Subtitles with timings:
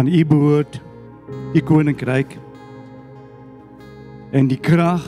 [0.00, 0.78] aan U behoort
[1.52, 2.30] die koninkryk
[4.32, 5.04] en die krag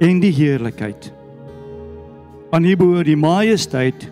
[0.00, 1.10] en die heerlikheid.
[2.56, 4.06] Aan U behoort die majesteit,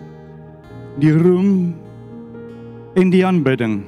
[1.01, 1.73] die roem
[2.93, 3.79] en die aanbidding.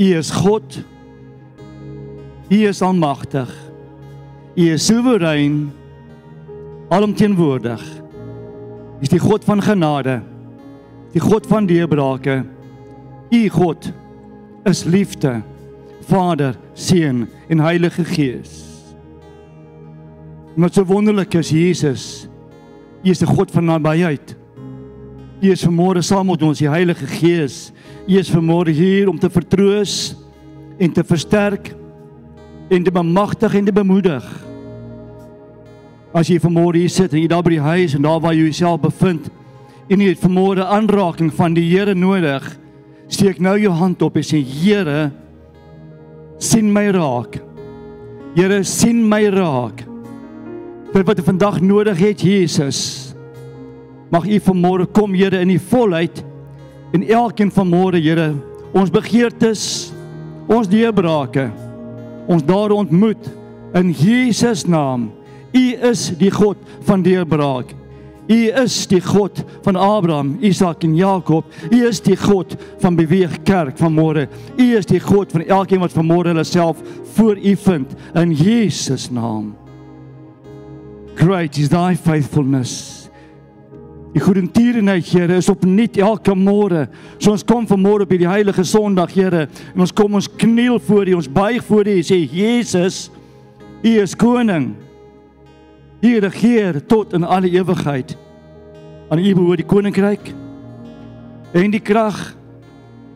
[0.00, 0.80] U is God.
[2.48, 3.52] U is almagtig.
[4.56, 5.68] U is soewerein,
[6.88, 7.84] alomteenwoordig.
[8.96, 10.22] U is die God van genade,
[11.12, 12.40] die God van deurbrake.
[13.34, 13.92] U God
[14.64, 15.42] is liefde,
[16.06, 18.62] Vader, Seun en Heilige Gees.
[20.54, 22.28] Wat so wonderlik is Jesus,
[23.02, 24.36] U is 'n God van nabyheid.
[25.42, 27.72] U is vanmôre saam met ons, die Heilige Gees.
[28.06, 30.14] U is vanmôre hier om te vertroos
[30.78, 31.74] en te versterk
[32.70, 34.46] en te bemagtig en te bemoedig.
[36.14, 38.42] As jy vanmôre hier sit en jy daar by die huis en daar waar jy
[38.42, 39.30] jouself bevind
[39.88, 42.63] en jy het vanmôre aanraking van die Here nodig,
[43.14, 45.08] steek nou jou hand op en sê Here,
[46.42, 47.38] sien my raak.
[48.34, 49.84] Here, sien my raak.
[50.94, 52.80] Dit wat ek vandag nodig het, Jesus.
[54.14, 56.22] Mag U vanmôre kom, Here, in die volheid
[56.94, 58.32] en elkeen vanmôre, Here,
[58.74, 59.92] ons begeertes,
[60.50, 61.48] ons deurbrake,
[62.30, 63.30] ons daar ontmoet
[63.74, 65.08] in Jesus naam.
[65.54, 67.74] U is die God van deurbraak.
[68.28, 71.44] U is die God van Abraham, Isak en Jakob.
[71.70, 74.28] U is die God van beweeg kerk vanmôre.
[74.56, 76.80] U is die God van elkeen wat vanmôre hulle self
[77.16, 79.52] voor U vind in Jesus naam.
[81.14, 83.04] Great is thy faithfulness.
[84.14, 86.86] Die goedertierenheid, Here, is opnuut elke môre.
[87.18, 91.10] So ons kom vanmôre op hierdie heilige Sondag, Here, en ons kom ons kniel voor
[91.10, 93.08] U, ons buig voor U en sê Jesus,
[93.82, 94.70] U is koning.
[96.04, 98.16] U regeer tot in alle ewigheid.
[99.08, 100.32] Aan U behoort die koninkryk
[101.54, 102.34] en die krag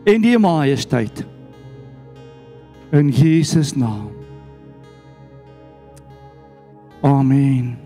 [0.07, 1.25] en die majesteit.
[2.95, 4.09] In Jesus naam.
[7.05, 7.77] Amen.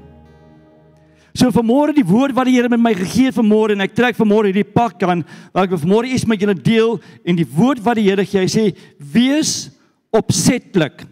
[1.34, 4.18] So vanmôre die woord wat die Here met my gegee het vanmôre en ek trek
[4.18, 7.97] vanmôre hierdie pak aan wat ek vanmôre iets met julle deel en die woord wat
[7.97, 8.66] die Here gee, hy sê
[9.13, 9.72] wees
[10.13, 11.03] opsetlik.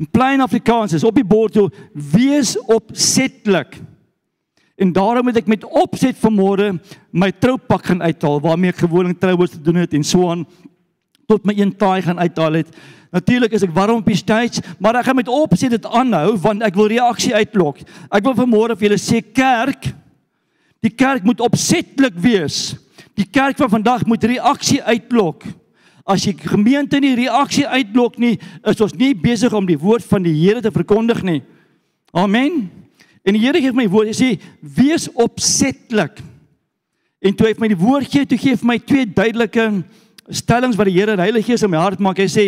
[0.00, 3.78] In plain Afrikaans is op die bord toe wees opsetlik.
[4.74, 6.72] En daarom het ek met opset vanmôre
[7.14, 10.42] my troupak gaan uithaal waarmee ek gewoonlik troues te doen het en so aan
[11.30, 12.74] tot my een taai gaan uithaal het.
[13.14, 16.66] Natuurlik is ek warm op die stage, maar ek gaan met opset dit aanhou want
[16.66, 17.78] ek wil reaksie uitlok.
[18.10, 19.92] Ek wil vanmôre vir julle sê kerk,
[20.82, 22.74] die kerk moet opsetlik wees.
[23.14, 25.46] Die kerk van vandag moet reaksie uitlok.
[26.04, 28.36] As die gemeente nie reaksie uitlok nie,
[28.68, 31.40] is ons nie besig om die woord van die Here te verkondig nie.
[32.12, 32.66] Amen.
[33.24, 36.20] En die Here gee my woord, hy sê wees opsetlik.
[37.24, 39.64] En toe hy my die woord gee, toe gee hy my twee duidelike
[40.28, 42.20] stellings wat die Here die Heilige Gees in my hart maak.
[42.20, 42.46] Hy sê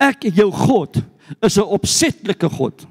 [0.00, 1.02] ek jou God
[1.44, 2.86] is 'n opsetlike God.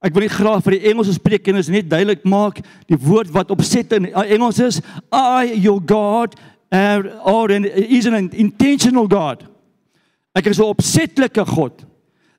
[0.00, 3.92] Ek wil net graag vir die Engelse spreekkennis net duidelik maak die woord wat opset
[3.92, 4.80] in Engels is
[5.12, 6.36] I your God
[6.70, 9.46] or an is an intentional God.
[10.34, 11.84] Ek is 'n opsetlike God.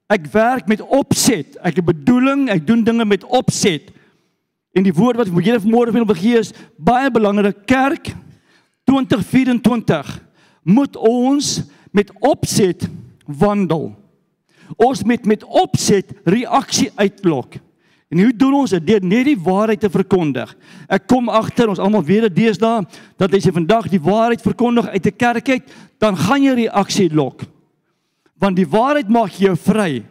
[0.10, 1.58] Ek werk met opset.
[1.64, 3.92] Ek het bedoeling, ek doen dinge met opset.
[4.74, 7.66] En die woord wat julle vanmôre wil begee is baie belangrik.
[7.66, 8.14] Kerk
[8.86, 10.24] 2024
[10.64, 12.88] moet ons met opset
[13.26, 13.96] wandel.
[14.76, 17.58] Ons moet met opset reaksie uitlok.
[18.08, 18.86] En hoe doen ons dit?
[18.88, 20.54] Deur net die waarheid te verkondig.
[20.88, 22.86] Ek kom agter ons almal weet dit deesdae
[23.20, 25.64] dat as jy vandag die waarheid verkondig uit 'n kerk uit,
[26.00, 27.44] dan gaan jy reaksie lok.
[28.40, 30.04] Want die waarheid maak jou vry.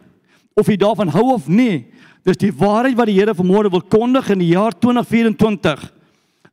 [0.55, 1.85] Of jy daarvan hou of nie,
[2.23, 5.91] dis die waarheid wat die Here vanmôre wil kondig in die jaar 2024.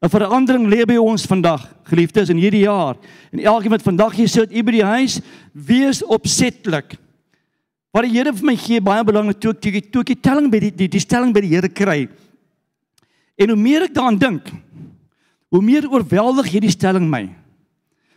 [0.02, 2.96] 'n Verandering lê by ons vandag, geliefdes, in hierdie jaar.
[3.32, 5.20] En elkeen wat vandag hier sit by die huis,
[5.52, 6.96] wees opsetlik.
[7.94, 10.50] Wat die Here vir my gee, baie belangrik toe ek toe, toe ek die telling
[10.50, 12.08] by die die, die stelling by die Here kry.
[13.38, 14.50] En hoe meer ek daaraan dink,
[15.54, 17.28] hoe meer oorweldig hierdie stelling my.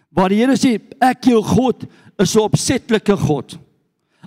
[0.09, 1.85] Waar die Here sê, ek jou God
[2.18, 3.59] is 'n opsetlike God.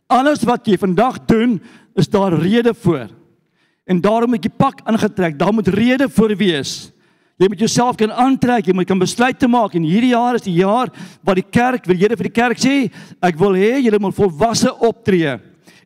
[0.07, 1.61] Alles wat jy vandag doen,
[1.97, 3.11] is daar rede voor.
[3.87, 6.93] En daarom het jy pak aangetrek, daar moet rede voor wees.
[7.41, 10.45] Jy moet jouself kan aantrek, jy moet kan besluit te maak en hierdie jaar is
[10.45, 10.91] die jaar
[11.25, 12.75] wat die kerk, wil Here vir die kerk sê,
[13.25, 15.39] ek wil hê julle moet volwasse optree.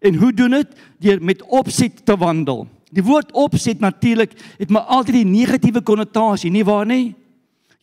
[0.02, 0.72] En hoe doen dit?
[1.06, 2.64] Deur met opset te wandel.
[2.90, 7.14] Die woord opset natuurlik het maar altyd die negatiewe konnotasie, nie waar nie?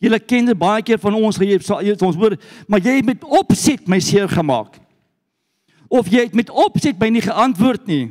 [0.02, 2.36] Julle ken dit baie keer van ons gee ons hoor,
[2.68, 4.76] maar jy het met opset my seer gemaak.
[5.88, 8.10] Of jy het met opset my nie geantwoord nie.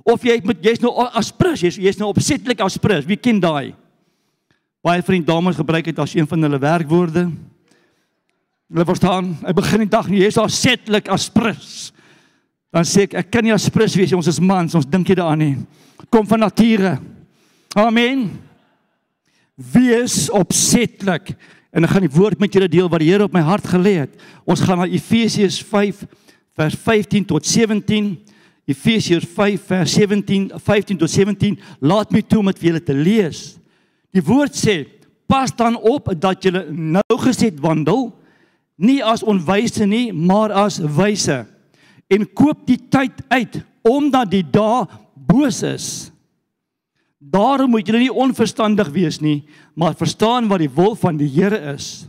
[0.00, 3.04] Of jy het met jy's nou aspres, jy's jy's nou opsetlik aspres.
[3.04, 3.74] Wie ken daai?
[4.84, 7.24] Baie vriend dames gebruik dit as een van hulle werkwoorde.
[8.68, 11.88] Hulle verstaan, ek begin die dag nie, jy's daar setlik as prins.
[12.74, 15.16] Dan sê ek ek kan nie as prins wees, ons is mans, ons dink jy
[15.16, 15.54] daaraan nie.
[16.12, 16.98] Kom van nature.
[17.80, 18.26] Amen.
[19.56, 21.32] Wees opsetlik.
[21.74, 23.96] En ek gaan die woord met julle deel wat die Here op my hart gelê
[24.02, 24.12] het.
[24.44, 26.04] Ons gaan na Efesiërs 5
[26.60, 28.12] vers 15 tot 17.
[28.68, 31.56] Efesiërs 5 vers 17 15 tot 17.
[31.80, 33.46] Laat my toe om dit vir julle te lees.
[34.14, 34.84] Die woord sê:
[35.26, 38.12] Pas dan op dat julle nou geset wandel,
[38.76, 41.44] nie as onwyse nie, maar as wyse.
[42.10, 44.86] En koop die tyd uit omdat die dae
[45.28, 45.86] boos is.
[47.18, 49.42] Daarom moet julle nie onverstandig wees nie,
[49.76, 52.06] maar verstaan wat die wil van die Here is.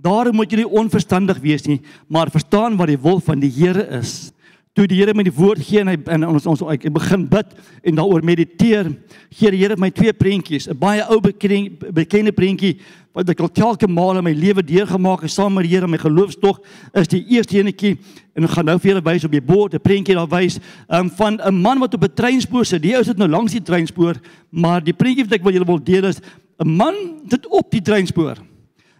[0.00, 4.32] Daarom moet julle onverstandig wees nie, maar verstaan wat die wil van die Here is.
[4.78, 7.54] Toe die Here my die woord gee en hy en ons ons ek begin bid
[7.90, 8.92] en daaroor mediteer,
[9.34, 12.78] gee die Here my twee prentjies, 'n baie ou bekende prentjie
[13.12, 15.98] wat ek al telke male in my lewe deurgemaak het saam met die Here my
[15.98, 16.60] geloofstog
[16.94, 17.98] is die eerste enetjie
[18.36, 21.10] en ek gaan nou vir julle wys op die bord 'n prentjie daar wys um,
[21.10, 22.82] van 'n man wat op 'n treinspoor sit.
[22.82, 24.14] Die ou sit nou langs die treinspoor,
[24.50, 26.20] maar die prentjie wat ek wil julle wil deel is
[26.62, 26.94] 'n man
[27.28, 28.38] sit op die treinspoor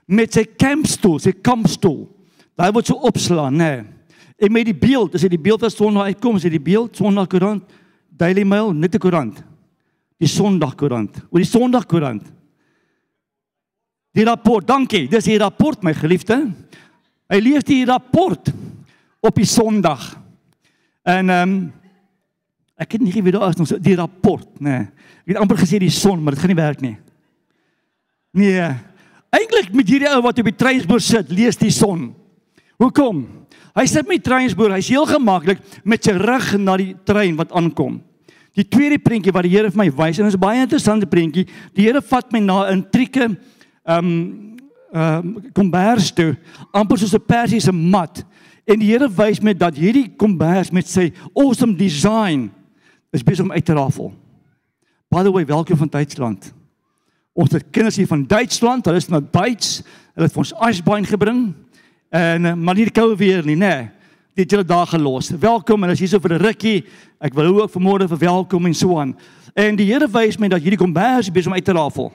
[0.09, 2.09] met sy campstoel, sy kampstoel.
[2.57, 3.77] Daai word so opslaan, nê.
[3.77, 4.00] Nee.
[4.41, 6.97] En met die beeld, as jy die beeld as son uitkom, as jy die beeld
[6.97, 7.65] Sondag Koerant,
[8.09, 9.43] Daily Mail, net 'n koerant.
[10.17, 12.25] Die Sondag Koerant, oor die Sondag Koerant.
[14.13, 15.09] Die rapport, dankie.
[15.09, 16.53] Dis die rapport my geliefde.
[17.31, 18.53] Hy lees die rapport
[19.21, 20.17] op die Sondag.
[21.05, 21.73] En ehm um,
[22.81, 24.71] ek het nie geweet daar is nog so die rapport, nê.
[24.71, 24.89] Nee.
[25.27, 26.97] Ek het amper gesê die son, maar dit gaan nie werk nie.
[28.33, 28.71] Nee.
[29.31, 32.15] Eintlik met hierdie ou wat op die treinspoor sit, lees die son.
[32.81, 33.40] Hoekom?
[33.77, 37.53] Hy sit met die treinspoor, hy's heel gemaklik met sy rug na die trein wat
[37.53, 38.01] aankom.
[38.59, 41.07] Die tweede prentjie wat die Here vir my wys en dit is 'n baie interessante
[41.07, 41.47] prentjie.
[41.75, 43.37] Die Here vat my na 'n trieke
[43.87, 44.57] ehm um,
[44.93, 46.37] ehm um, kombers toe,
[46.73, 48.25] amper soos 'n persiese mat.
[48.67, 52.51] En die Here wys my dat hierdie kombers met sy awesome design
[53.13, 54.13] is besig om uit te rafel.
[55.11, 56.53] By the way, welkom van Duitsland.
[57.33, 59.83] Ons het kinders hier van Duitsland, hulle is na Duits,
[60.15, 61.55] hulle het vir ons Eisbein gebring.
[62.11, 63.57] En eh, maar nie koue weer nie.
[63.57, 63.89] Nee.
[64.35, 65.31] Dit het hulle daar gelos.
[65.31, 66.85] Welkom en as jy so vir 'n rukkie,
[67.21, 69.17] ek wil ook vanmôre vir welkom en so aan.
[69.55, 72.13] En die Here wys my dat hierdie kombers besig om uit te rafel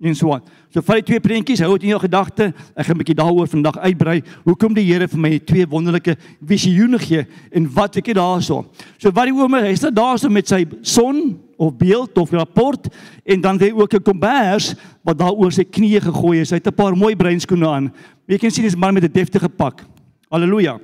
[0.00, 0.44] en so aan.
[0.70, 2.52] So vat jy twee prentjies, hou dit in jou gedagte.
[2.76, 4.22] Ek gaan 'n bietjie daaroor vandag uitbrei.
[4.44, 8.66] Hoekom die Here vir my twee wonderlike visioene gee en wat ek daarso.
[8.98, 12.88] So wat die ouma, hy staan daarso met sy son of beeld of rapport
[13.24, 16.50] en dan het hy ook 'n kombers wat daaroor sy knieë gegooi is.
[16.50, 17.92] Hy het 'n paar mooi breinskoene aan.
[18.26, 19.84] Jy kan sien dis 'n man met 'n deftige pak.
[20.30, 20.78] Halleluja.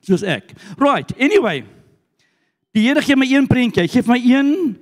[0.00, 0.52] Soos ek.
[0.78, 1.12] Right.
[1.18, 1.64] Anyway.
[2.74, 3.82] Die Here gee my een prentjie.
[3.82, 4.76] Hy gee my een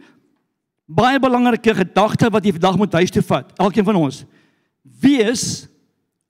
[0.97, 3.53] baie belangrike gedagte wat jy vandag moet huis toe vat.
[3.61, 4.23] Elkeen van ons.
[5.03, 5.67] Wees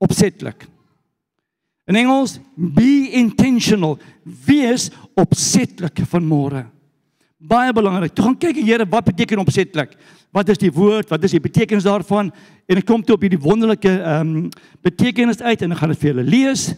[0.03, 0.67] opsetlik.
[1.91, 3.99] In Engels, be intentional.
[4.23, 6.67] Wees opsetlik van môre.
[7.43, 8.15] Baie belangrik.
[8.15, 9.97] Toe gaan kyk die Here wat beteken opsetlik.
[10.33, 11.11] Wat is die woord?
[11.11, 12.31] Wat is die betekenis daarvan?
[12.71, 16.01] En ek kom toe op hierdie wonderlike ehm um, betekenis uit en ek gaan dit
[16.03, 16.69] vir julle lees.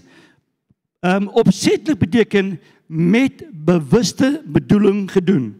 [1.05, 2.57] Ehm um, opsetlik beteken
[2.89, 5.53] met bewuste bedoeling gedoen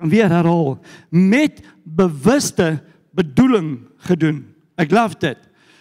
[0.00, 2.80] gaan weer herhaal met bewuste
[3.12, 4.46] bedoeling gedoen.
[4.80, 5.36] Ek love dit.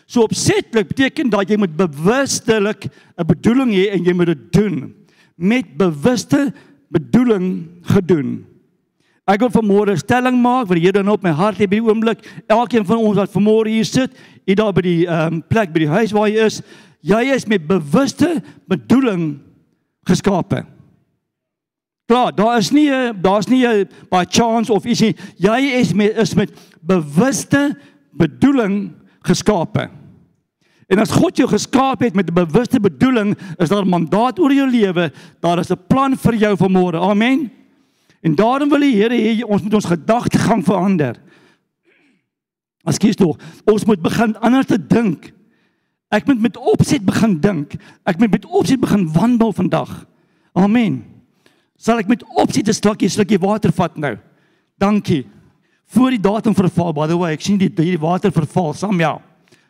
[0.10, 4.96] So opsetlik beteken dat jy moet bewustelik 'n bedoeling hê en jy moet dit doen
[5.36, 6.52] met bewuste
[6.90, 8.46] bedoeling gedoen.
[9.26, 11.86] Ek wil vanmôre stelling maak wat die Here nou op my hart het by die
[11.86, 12.26] oomblik.
[12.48, 14.12] Elkeen van ons wat vanmôre hier sit,
[14.46, 16.62] hier daar by die ehm um, plek by die huis waar jy is,
[17.02, 19.40] jy is met bewuste bedoeling
[20.04, 20.66] geskape.
[22.10, 22.90] Klaar, daar is nie
[23.22, 25.16] daar's nie 'n by chance of ietsie.
[25.38, 26.50] Jy is met is met
[26.82, 27.78] bewuste
[28.12, 29.90] bedoeling geskape.
[30.90, 34.54] En as God jou geskaap het met 'n bewuste bedoeling, is daar 'n mandaat oor
[34.54, 35.12] jou lewe.
[35.40, 37.00] Daar is 'n plan vir jou vir môre.
[37.00, 37.52] Amen.
[38.22, 41.16] En daarom wil die Here hê ons moet ons gedagtegang verander.
[42.84, 43.36] As kies toe,
[43.66, 45.32] ons moet begin anders te dink.
[46.10, 47.74] Ek moet met opset begin dink.
[48.04, 50.06] Ek moet met opset begin wandel vandag.
[50.54, 51.19] Amen.
[51.80, 54.18] Sal ek met opsie 'n slukkie slukkie water vat nou?
[54.78, 55.26] Dankie.
[55.88, 59.22] Voor die datum verval by the way, ek sien die hierdie water verval, Samuel.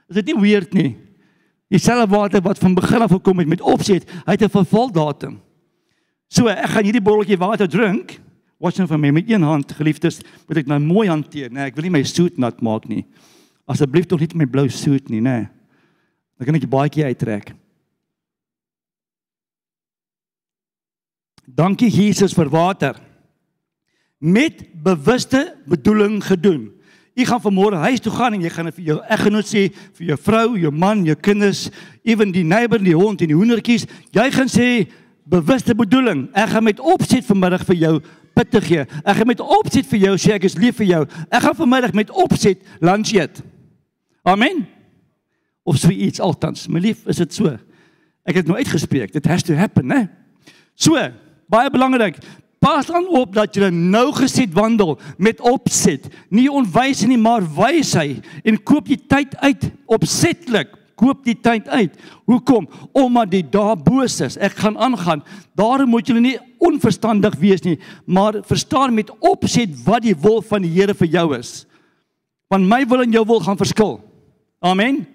[0.09, 0.97] Is dit nie weird nie?
[1.69, 5.39] Dieselfde water wat van begin af gekom het met opsie, hy het 'n verval datum.
[6.27, 8.19] So ek gaan hierdie botteltjie water drink.
[8.59, 11.53] Watch nou vir my met een hand, geliefdes, moet ek nou mooi hanteer, né?
[11.53, 13.05] Nee, ek wil nie my soet nat maak nie.
[13.65, 15.37] Asseblief tog nie my blou soet nie, né?
[15.37, 15.47] Nee.
[16.37, 17.53] Dan kan ek die baadjie uittrek.
[21.55, 22.99] Dankie Jesus vir water.
[24.19, 26.79] Met bewuste bedoeling gedoen.
[27.19, 29.65] jy gaan vanmôre huis toe gaan en jy gaan vir jou eggenoot sê,
[29.97, 31.65] vir jou vrou, jou man, jou kinders,
[32.07, 34.69] ewen die neighbor, die hond en die hoendertjies, jy gaan sê
[35.29, 36.27] bewuste bedoeling.
[36.37, 37.93] Ek gaan met opset vanmiddag vir jou
[38.39, 38.85] bid te gee.
[39.03, 41.01] Ek gaan met opset vir jou sê ek is lief vir jou.
[41.27, 43.43] Ek gaan vanmiddag met opset lunch eet.
[44.23, 44.63] Amen.
[45.67, 46.69] Of so iets altans.
[46.71, 47.51] My lief, is dit so?
[48.23, 49.11] Ek het nou uitgespreek.
[49.11, 50.05] Dit has to happen, né?
[50.79, 50.95] So,
[51.49, 52.19] baie belangrik.
[52.59, 58.25] Pas dan op dat jy nou gesit wandel met opset, nie onwys nie, maar wysheid
[58.43, 60.75] en koop jy tyd uit opsetlik.
[60.99, 61.93] Koop die tyd uit.
[62.27, 62.65] Hoekom?
[62.91, 64.35] Omdat die dae boos is.
[64.35, 65.21] Ek gaan aangaan.
[65.55, 70.65] Daarom moet julle nie onverstandig wees nie, maar verstaan met opset wat die wil van
[70.67, 71.63] die Here vir jou is.
[72.51, 73.95] Want my wil en jou wil gaan verskil.
[74.59, 75.05] Amen.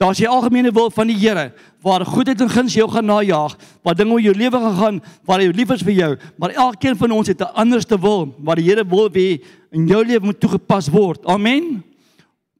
[0.00, 1.50] Daar's die algemene wil van die Here
[1.84, 3.52] waar goedheid en guns jou gaan najag,
[3.84, 6.08] waar dinge oor jou lewe gaan gaan, waar hy lief is vir jou,
[6.40, 10.04] maar elkeen van ons het 'n anderste wil wat die Here wil hê in jou
[10.04, 11.26] lewe moet toegepas word.
[11.26, 11.84] Amen.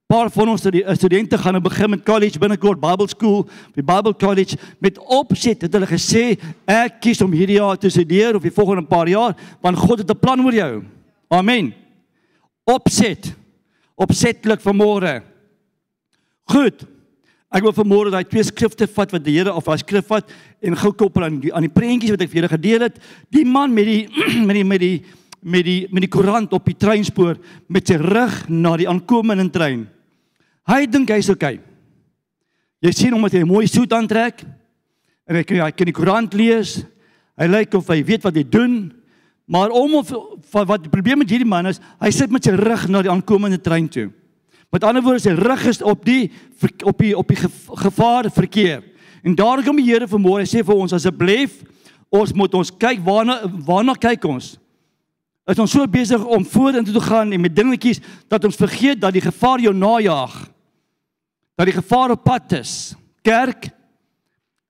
[0.07, 0.61] Paar van ons
[0.95, 5.73] studente gaan nou begin met college binnekort Bible School, die Bible College met opset het
[5.73, 9.79] hulle gesê ek kies om hierdie jaar te studeer of die volgende paar jaar want
[9.79, 10.83] God het 'n plan oor jou.
[11.29, 11.75] Amen.
[12.65, 13.35] Opset.
[13.97, 15.23] Opsetlik vir môre.
[16.45, 17.00] Goed.
[17.51, 20.29] Ek wil vanmôre daai twee skrifte vat wat die Here of daai skrif vat
[20.63, 23.01] en gou koppel aan die aan die prentjies wat ek vir julle gedeel het.
[23.35, 24.05] Die man met die
[24.47, 24.95] met die met die
[25.43, 29.89] met die met die koerant op die treinspoor met sy rug na die aankomende trein.
[30.71, 31.59] Hy dink hy's okay.
[32.87, 34.47] Jy sien hom met 'n mooi soet aantrek
[35.27, 36.85] en hy kan hy kan die koerant lees.
[37.35, 38.93] Hy lyk of hy weet wat hy doen.
[39.51, 40.15] Maar om of
[40.53, 43.59] wat die probleem met hierdie man is, hy sit met sy rug na die aankomende
[43.59, 44.13] trein toe.
[44.71, 46.31] Met ander woorde, sy rug is op die
[46.87, 47.39] op die op die
[47.83, 48.85] gevaar verkeer.
[49.23, 51.59] En daarom kom die Here vanmôre sê vir ons asseblief,
[52.09, 54.55] ons moet ons kyk waarna waarna kyk ons?
[55.51, 57.99] Is ons so besig om vorentoe te gaan en met dingetjies
[58.31, 60.37] dat ons vergeet dat die gevaar jou najag.
[61.59, 62.95] Dat die gevaar op pad is.
[63.27, 63.73] Kerk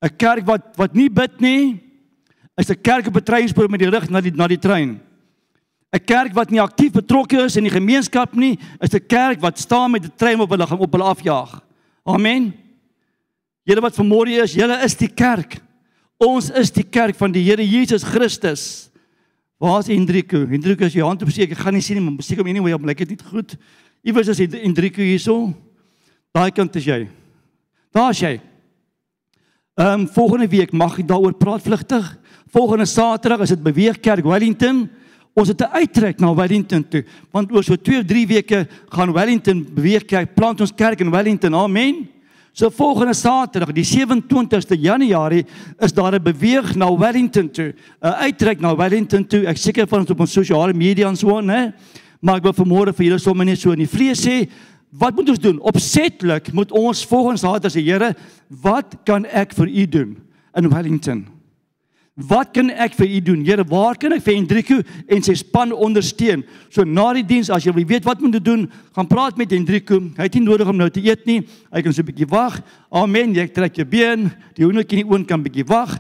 [0.01, 1.81] 'n kerk wat wat nie bid nie,
[2.57, 5.01] is 'n kerk op 'n treinspoor met die rug na die na die trein.
[5.93, 9.59] 'n kerk wat nie aktief betrokke is in die gemeenskap nie, is 'n kerk wat
[9.59, 11.63] staan met 'n trein op hulle gaan op hulle afjaag.
[12.05, 12.55] Amen.
[13.65, 15.61] Julle wat vanmôre is, julle is die kerk.
[16.19, 18.91] Ons is die kerk van die Here Jesus Christus.
[19.59, 20.47] Waar is Hendriku?
[20.47, 22.73] Hendriku is jou hand op seker, ek gaan nie sien nie, maar seker om anyway,
[22.73, 23.57] op lyk dit goed.
[24.03, 25.55] Iewers is Hendriku hierso.
[26.33, 27.09] Daai kant is jy.
[27.93, 28.41] Daar's jy.
[29.81, 32.19] Ehm um, volgende week mag ek daaroor praat vlugtig.
[32.53, 34.91] Volgende Saterdag is dit Beweeg Kerk Wellington.
[35.35, 39.13] Ons het 'n uittrek na Wellington toe, want oor so 2 of 3 weke gaan
[39.13, 41.55] Wellington beweeg kerk, plant ons kerk in Wellington.
[41.55, 42.09] Amen.
[42.53, 45.47] So volgende Saterdag, die 27ste Januarie,
[45.79, 47.75] is daar 'n beweeg na Wellington toe.
[48.03, 49.47] 'n Uittrek na Wellington toe.
[49.47, 51.73] Ek seker van ons op ons sosiale media en so, né?
[52.21, 54.49] Maar ek wil vanmôre vir julle sommer net so in die vlees sê,
[54.91, 55.61] wat moet ons doen?
[55.61, 58.15] Opsetlik moet ons volgens Saterdag sê, Here,
[58.49, 60.17] wat kan ek vir u doen
[60.57, 61.40] in Wellington?
[62.29, 63.45] Wat kan ek vir u doen?
[63.47, 66.43] Here, waar kan ek vir Hendriku en sy span ondersteun?
[66.73, 70.01] So na die diens as jy weet wat moet doen, gaan praat met Hendriku.
[70.17, 71.41] Hy het nie nodig om nou te eet nie.
[71.73, 72.61] Hy kan so 'n bietjie wag.
[72.93, 73.35] Amen.
[73.35, 74.31] Jy trek jou been.
[74.55, 75.99] Die hoendertjie in die oond kan bietjie wag.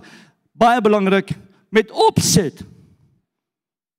[0.52, 1.32] Baie belangrik
[1.70, 2.62] met opset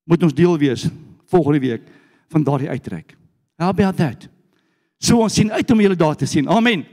[0.06, 0.88] moet ons deel wees
[1.32, 1.82] volgende week
[2.30, 3.16] van daardie uittrek.
[3.58, 4.28] How about that?
[5.00, 6.48] So ons sien uit om julle daar te sien.
[6.48, 6.86] Amen.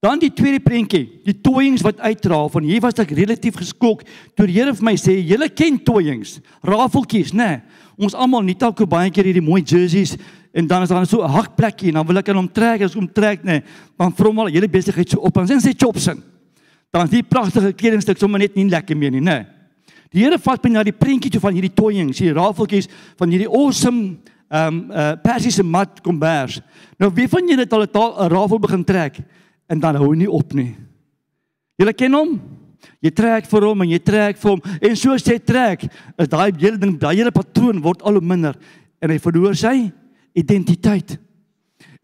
[0.00, 4.00] Dan die tweede prentjie, die toyings wat uitdra van hier was ek relatief geskok
[4.32, 7.36] toe die Here vir my sê, "Julle ken toyings, rafeltjies, né?
[7.36, 7.60] Nee,
[7.98, 10.16] ons almal nie dalk baie keer hierdie mooi jerseys
[10.54, 12.94] en dan is daar so 'n hakplekkie en dan wil ek aan hom trek, as
[12.94, 13.52] hom trek, né?
[13.52, 13.62] Nee,
[13.98, 16.22] dan vrom al hele besigheid so op en sê chopsin.
[16.90, 19.24] Dan is die pragtige kledingstuk sommer net nie lekker meer nie, né?
[19.24, 19.46] Nee.
[20.10, 22.88] Die Here vat my na die prentjie toe van hierdie toyings, hierdie rafeltjies
[23.18, 24.16] van hierdie awesome
[24.50, 26.60] ehm um, uh persiese mat kombers.
[26.98, 29.20] Nou wie van julle het al 'n rafel begin trek?
[29.70, 30.74] En dan hou nie op nie.
[31.78, 32.34] Jy ken hom?
[33.00, 35.86] Jy trek vir hom en jy trek vir hom en soos jy trek,
[36.20, 38.56] is daai hele ding, daai hele patroon word al hoe minder
[39.00, 39.90] en hy verloor sy
[40.36, 41.16] identiteit.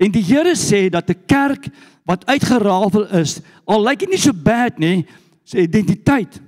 [0.00, 1.68] En die Here sê dat 'n kerk
[2.04, 5.06] wat uitgerafel is, al lyk dit nie so bad nie,
[5.44, 6.40] sy identiteit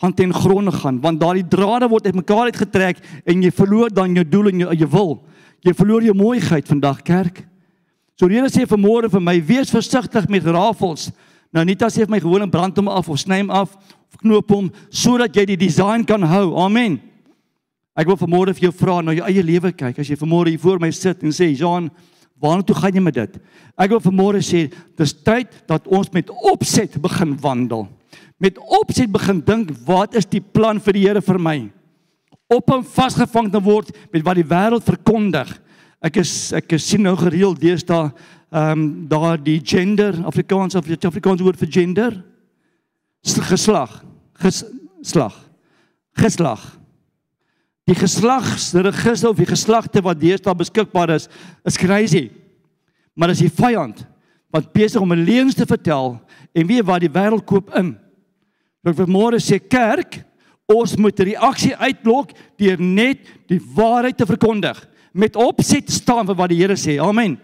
[0.00, 4.24] gaan ten gronde gaan want daardie drade word uitmekaar uitgetrek en jy verloor dan jou
[4.24, 5.24] doel en jou, jou wil.
[5.64, 7.46] Jy verloor jou mooiheid vandag kerk.
[8.16, 11.10] So die Here sê vanmôre vir my, wees versigtig met rafels.
[11.52, 14.50] Nou dat sê vir my gewoon brand hom af of sny hom af of knoop
[14.50, 16.56] hom sodat jy die design kan hou.
[16.64, 16.96] Amen.
[17.96, 20.00] Ek wil vanmôre vir jou vra na jou eie lewe kyk.
[20.00, 21.90] As jy vanmôre hier voor my sit en sê, "Jean,
[22.40, 23.38] waarna toe gaan jy met dit?"
[23.78, 27.88] Ek wil vanmôre sê, dis tyd dat ons met opset begin wandel.
[28.40, 31.70] Met opset begin dink, wat is die plan vir die Here vir my?
[32.50, 35.60] Op hom vasgevang te word met wat die wêreld verkondig
[36.06, 38.10] Ek is ek is sien nou gereeld deesdae
[38.54, 42.20] ehm um, daar die gender Afrikaans of die Afrikaanse woord vir gender.
[43.26, 44.02] Geslag
[44.38, 45.34] geslag
[46.16, 46.62] geslag.
[47.86, 51.28] Die geslagsregister of die geslagte wat deesdae beskikbaar is
[51.66, 52.30] is crazy.
[53.14, 54.04] Maar as die vyand
[54.54, 56.20] wat besig om 'n leuns te vertel
[56.54, 57.98] en weet wat die wêreld koop in.
[58.84, 60.24] Ek wil môre sê kerk
[60.66, 64.86] ons moet reaksie uitlok deur net die waarheid te verkondig
[65.16, 67.38] met opset staan vir wat die Here sê amen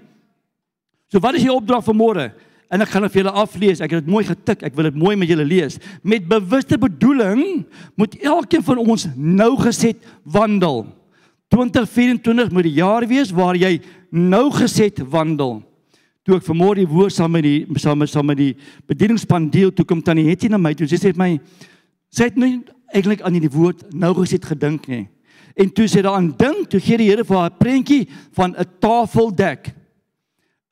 [1.09, 2.27] so wat is die opdrag vir môre
[2.73, 3.81] En ek gaan dit vir julle aflees.
[3.85, 4.63] Ek het dit mooi getik.
[4.65, 5.77] Ek wil dit mooi met julle lees.
[6.01, 7.67] Met bewuste bedoeling
[8.01, 10.87] moet elkeen van ons nou geset wandel.
[11.53, 13.75] 2024 moet die jaar wees waar jy
[14.09, 15.59] nou geset wandel.
[16.25, 18.55] Toe ek vanmôre die woord saam met die saam met saam met die
[18.89, 20.89] bedieningspan deel toe kom tannie Hetty na my toe.
[20.89, 21.31] Sy sê vir my
[22.13, 22.63] sy het nie
[22.95, 25.05] eintlik aan die woord nou geset gedink nie.
[25.55, 28.67] En toe sê daaraan dink, toe gee die Here vir haar 'n prentjie van 'n
[28.81, 29.75] tafeldek.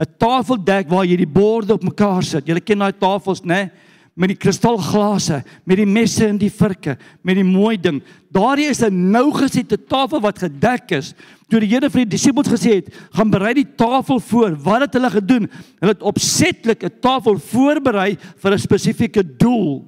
[0.00, 2.46] 'n tafeldek waar jy die borde op mekaar sit.
[2.46, 3.70] Julle ken daai tafels, né?
[4.16, 8.02] Met die kristalglase, met die messe en die vurke, met die mooi ding.
[8.32, 11.14] Daardie is 'n nou gesette tafel wat gedek is.
[11.48, 14.56] Toe die Here vir die disippels gesê het, gaan berei die tafel voor.
[14.56, 15.50] Wat het hulle gedoen?
[15.80, 19.84] Hulle het opsetlik 'n tafel voorberei vir 'n spesifieke doel.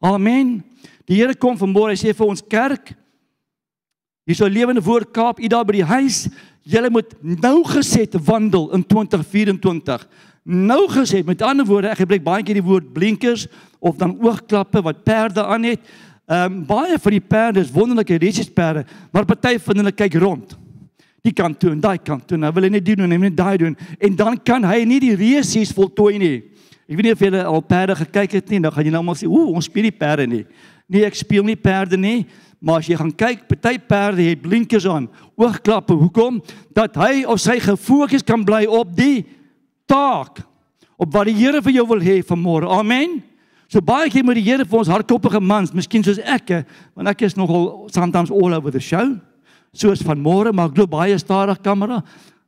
[0.00, 0.64] Amen.
[1.06, 2.94] Die Here kom vanmôre, hy sê vir ons kerk,
[4.26, 6.28] hier is 'n lewende woord Kaap, u daar by die huis,
[6.66, 10.08] Julle moet nou geset wandel in 2024.
[10.42, 13.46] Nou geset, met ander woorde, ek gebruik baie keer die woord blinkers
[13.78, 15.94] of dan oogklappe wat perde aan het.
[16.26, 18.82] Ehm um, baie van die perde is wonderlike resiesperde,
[19.14, 20.56] maar party van hulle kyk rond.
[21.22, 22.38] Die kant toe en daai kant toe.
[22.38, 25.14] Nou wil hy net doen en net daai doen en dan kan hy nie die
[25.14, 26.36] resies voltooi nie.
[26.86, 29.18] Ek weet nie of julle al perde gekyk het nie, dan gaan jy nou maar
[29.18, 30.46] sê, "Ooh, ons speel nie perde nie."
[30.88, 32.26] Nee, ek speel nie perde nie.
[32.66, 35.06] Maar as jy gaan kyk, party perde het blinkers aan,
[35.38, 35.94] oogklappe.
[35.94, 36.40] Hoekom?
[36.74, 39.22] Dat hy of sy gefokus kan bly op die
[39.86, 40.42] taak
[40.96, 42.66] op wat die Here vir jou wil hê vanmôre.
[42.72, 43.20] Amen.
[43.70, 46.64] So baie keer moet die Here vir ons hardkoppige mans, miskien soos ek,
[46.96, 49.14] want ek is nogal sometimes all over the show.
[49.76, 52.00] Soos vanmôre, maar ek loop baie stadig kamera.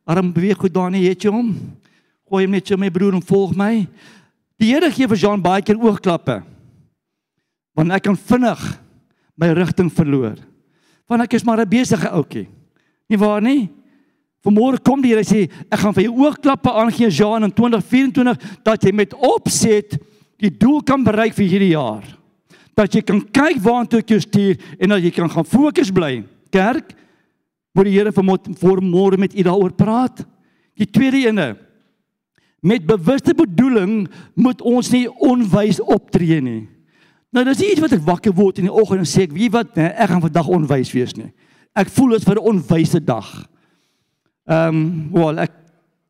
[0.09, 1.53] Arm beweeg goed daar nie, het jy hom?
[2.29, 3.85] Gooi hom net so my broer en volg my.
[4.59, 6.41] Die Here gee vir Jean baie keer oogklappe.
[7.79, 8.67] Want ek kan vinnig
[9.39, 10.37] my rigting verloor.
[11.09, 12.49] Want ek is maar 'n besige ouetjie.
[13.09, 13.71] Nie waar nie?
[14.45, 18.83] Vanmôre kom die Here sê ek gaan vir jou oogklappe aangee Jean in 2024 dat
[18.83, 19.99] jy met opset
[20.39, 22.05] die doel kan bereik vir hierdie jaar.
[22.75, 26.25] Dat jy kan kyk waartoe ek jou stuur en dat jy kan gaan fokus bly.
[26.51, 26.95] Kerk,
[27.75, 28.25] moet die Here vir
[28.83, 30.25] môre met u daaroor praat.
[30.79, 31.57] Die tweede ene
[32.63, 36.69] met bewuste bedoeling moet ons nie onwys optree nie.
[37.35, 39.75] Nou dis iets wat ek wakker word in die oggend en sê ek wie wat
[39.77, 41.29] nee, ek gaan vandag onwys wees nie.
[41.77, 43.29] Ek voel dit vir 'n onwyse dag.
[44.49, 45.53] Ehm, um, wel ek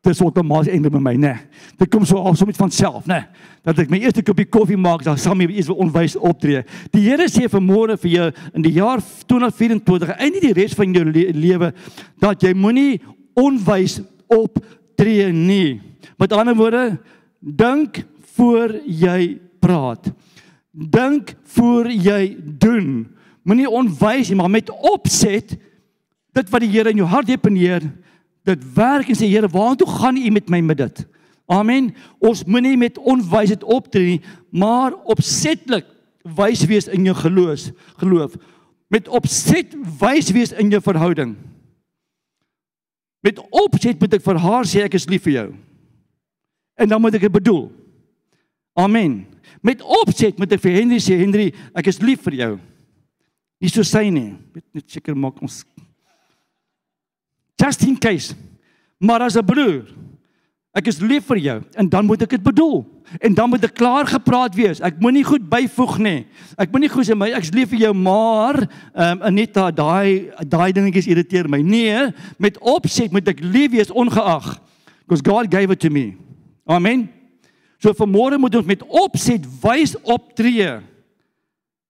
[0.01, 1.39] dis maar einde by my, né.
[1.77, 3.27] Dit kom so af so met van self, né.
[3.63, 6.63] Dat ek my eerste koppie koffie maak, dan sal my iets wat onwys optree.
[6.91, 10.73] Die Here sê vir môre vir jou in die jaar 2024 en nie die res
[10.73, 11.73] van jou le lewe
[12.19, 13.01] dat jy moenie
[13.35, 15.81] onwys optree nie.
[16.17, 16.97] Met ander woorde,
[17.39, 18.03] dink
[18.35, 20.13] voor jy praat.
[20.71, 23.07] Dink voor jy doen.
[23.43, 25.55] Moenie onwys nie, maar met opset
[26.37, 27.83] dit wat die Here in jou hart deponeer,
[28.45, 31.05] dit werk en sê Here, waartoe gaan U met my met dit?
[31.49, 31.89] Amen.
[32.21, 34.21] Ons moenie met onwysheid optree nie,
[34.53, 35.87] maar opsetlik
[36.37, 38.35] wys wees in jou geloof, geloof.
[38.93, 41.33] Met opset wys wees in jou verhouding.
[43.25, 45.49] Met opset moet ek vir haar sê ek is lief vir jou.
[46.79, 47.67] En dan moet ek dit bedoel.
[48.79, 49.25] Amen.
[49.61, 52.53] Met opset moet ek vir Henry sê, Henry, ek is lief vir jou.
[53.59, 54.37] Nie so sy nie.
[54.55, 55.63] Net net seker maak ons
[57.59, 58.33] just in case.
[58.97, 59.85] Maar as 'n broer,
[60.73, 62.85] ek is lief vir jou en dan moet ek dit bedoel.
[63.19, 64.79] En dan moet ek klaar gepraat wees.
[64.79, 66.25] Ek moenie goed byvoeg nie.
[66.57, 68.55] Ek moenie goed sê my ek's lief vir jou, maar
[68.93, 71.61] ehm um, Anita, daai daai dingetjies irriteer my.
[71.61, 74.59] Nee, met opset moet ek lief wees ongeag.
[75.07, 76.15] Because God gave it to me.
[76.67, 77.09] Amen.
[77.79, 80.67] So vanmôre moet ons met opset wys optree.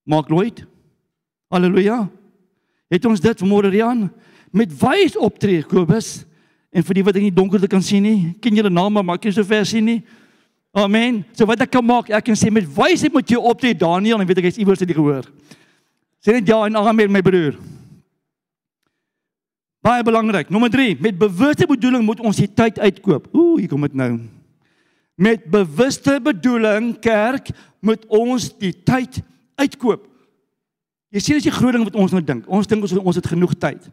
[0.06, 0.62] Maak nooit.
[1.49, 2.04] Halleluja.
[2.93, 4.08] Het ons dit vanmôre Rian
[4.54, 6.23] met wys optree Kobus
[6.73, 9.34] en vir die wat in die donker kan sien nie, ken julle name maar kan
[9.34, 9.99] so ver sien nie.
[10.78, 11.23] Amen.
[11.34, 14.30] So wat ek kan maak, ek kan sê met wysheid moet jy optree Daniel en
[14.30, 15.25] weet ek hy's iewers jy gehoor.
[16.21, 17.58] Sê net ja en amen my broer.
[19.82, 20.49] Baie belangrik.
[20.54, 23.32] Nommer 3, met bewuste bedoeling moet ons die tyd uitkoop.
[23.34, 24.17] Ooh, hier kom dit nou
[25.19, 27.51] met bewuste bedoeling kerk
[27.84, 29.19] moet ons die tyd
[29.60, 30.05] uitkoop.
[31.12, 32.45] Jy sien as jy groot ding wat ons nou dink.
[32.47, 33.89] Ons dink ons ons het genoeg tyd.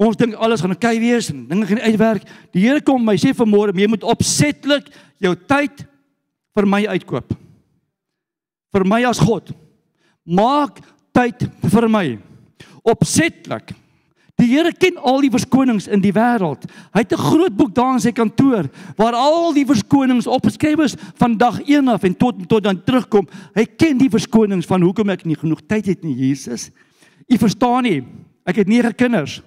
[0.00, 2.24] Ons dink alles gaan oukei wees en dinge gaan uitwerk.
[2.54, 4.88] Die Here kom my sê vanmôre, jy moet opsetlik
[5.20, 5.84] jou tyd
[6.56, 7.36] vir my uitkoop.
[8.72, 9.52] Vir my as God.
[10.24, 10.80] Maak
[11.12, 12.06] tyd vir my.
[12.88, 13.74] Opsetlik.
[14.40, 16.64] Die Here ken al die verskonings in die wêreld.
[16.92, 20.96] Hy het 'n groot boek daar in sy kantoor waar al die verskonings opgeskryf is
[21.16, 23.28] van dag 1 af en tot tot dan terugkom.
[23.54, 26.70] Hy ken die verskonings van hoekom ek nie genoeg tyd het nie, Jesus.
[27.28, 28.04] U verstaan nie.
[28.44, 29.42] Ek het 9 kinders.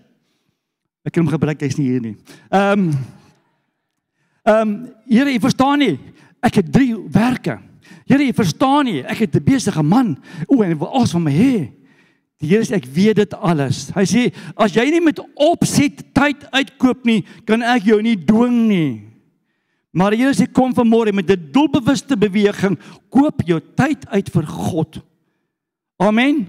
[1.03, 2.15] Ek kan hom gebruik, hy's nie hier nie.
[2.51, 2.91] Ehm um,
[4.45, 5.99] Ehm um, Here, u verstaan nie.
[6.39, 7.57] Ek het 3 werke.
[8.05, 9.01] Here, u verstaan nie.
[9.01, 10.17] Ek het 'n besige man.
[10.45, 11.71] O, en wil alles van my hê.
[12.43, 13.89] Die Here sê ek weet dit alles.
[13.95, 14.23] Hy sê
[14.59, 18.89] as jy nie met opset tyd uitkoop nie, kan ek jou nie dwing nie.
[19.95, 22.77] Maar die Here sê kom vanmôre met 'n doelbewuste beweging,
[23.09, 25.01] koop jou tyd uit vir God.
[25.97, 26.47] Amen.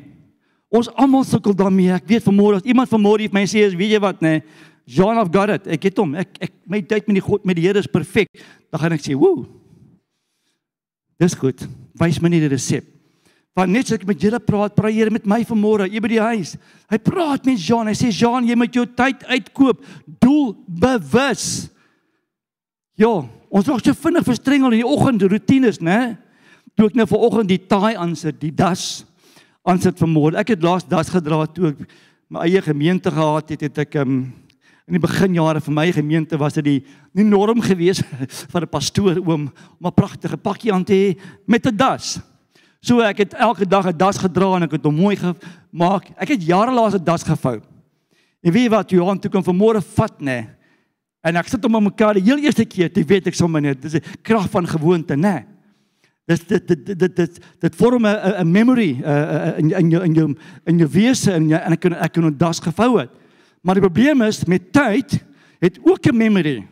[0.69, 1.95] Ons almal sukkel daarmee.
[1.95, 4.43] Ek weet vanmôre as iemand vanmôre vir my sê, weet jy wat nê?
[4.87, 5.67] John of got it.
[5.67, 6.15] Ek het hom.
[6.15, 8.29] Ek ek my tyd met die God met die Here is perfek.
[8.71, 9.47] Dan gaan ek sê, "Woe."
[11.19, 11.67] Dis goed.
[11.95, 12.96] Wys my net die resep.
[13.57, 16.21] Want net as ek met julle praat, praat Here met my vanmôre hier by die
[16.21, 16.59] huis.
[16.93, 17.89] Hy praat met Jean.
[17.89, 19.81] Hy sê Jean, jy moet jou tyd uitkoop,
[20.21, 21.47] doelbewus.
[23.01, 23.15] Ja,
[23.49, 26.19] ons word so vinnig verstrengel in die oggend rotines, né?
[26.77, 29.07] Toe ek nou vanoggend die taai aansit, die das
[29.65, 30.37] aansit vanmôre.
[30.37, 31.83] Ek het laas das gedra toe ek
[32.29, 34.21] my eie gemeente gehad het, het ek um,
[34.87, 36.79] in die beginjare vir my gemeente was dit die
[37.17, 38.05] nie norm geweest
[38.53, 41.17] vir 'n pastoor oom om 'n pragtige pakkie aan te hê
[41.47, 42.21] met 'n das.
[42.87, 46.11] So ek het elke dag 'n das gedra en ek het hom mooi gemaak.
[46.17, 47.61] Ek het jare laas 'n das gevou.
[48.43, 50.47] En weet wat Johan toe kom vanmôre vat nê.
[51.21, 53.83] En ek sit hom op mekaar die heel eerste keer, jy weet ek sommer net,
[53.83, 55.45] dis 'n krag van gewoonte nê.
[56.27, 60.03] Dis dit dit dit dit dit dit vorm 'n 'n memory uh, in in jou
[60.05, 63.11] in jou in jou wese en en ek kan ek kan 'n das gevou het.
[63.63, 65.25] Maar die probleem is met tyd
[65.61, 66.67] het ook 'n memory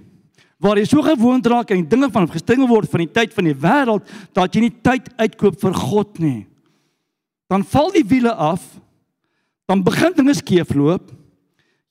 [0.64, 3.48] waar jy so gewoond raak aan die dinge van gestringel word van die tyd van
[3.50, 6.46] die wêreld dat jy nie tyd uitkoop vir God nie.
[7.52, 8.62] Dan val die wiele af.
[9.68, 11.10] Dan begin dinge skeefloop.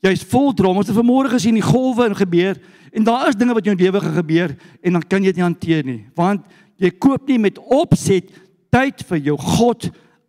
[0.03, 0.81] Jy's vol drama.
[0.81, 2.57] Ons het vanmôre gesien die golwe en gebeur
[2.93, 5.45] en daar is dinge wat in jou lewe gebeur en dan kan jy dit nie
[5.47, 6.43] hanteer nie want
[6.77, 8.27] jy koop nie met opset
[8.73, 9.87] tyd vir jou God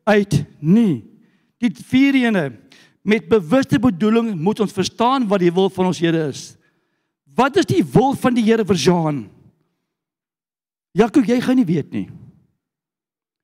[0.09, 1.03] uit nie.
[1.61, 2.45] Die vierde ene
[3.05, 6.55] met bewuste bedoeling moet ons verstaan wat die wil van ons Here is.
[7.35, 9.25] Wat is die wil van die Here vir Jean?
[10.95, 12.07] Jakob, jy gaan nie weet nie.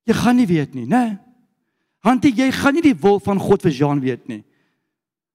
[0.07, 1.19] Jy gaan nie weet nie, né?
[2.07, 4.45] Hantie, jy gaan nie die wil van God vir Jean weet nie.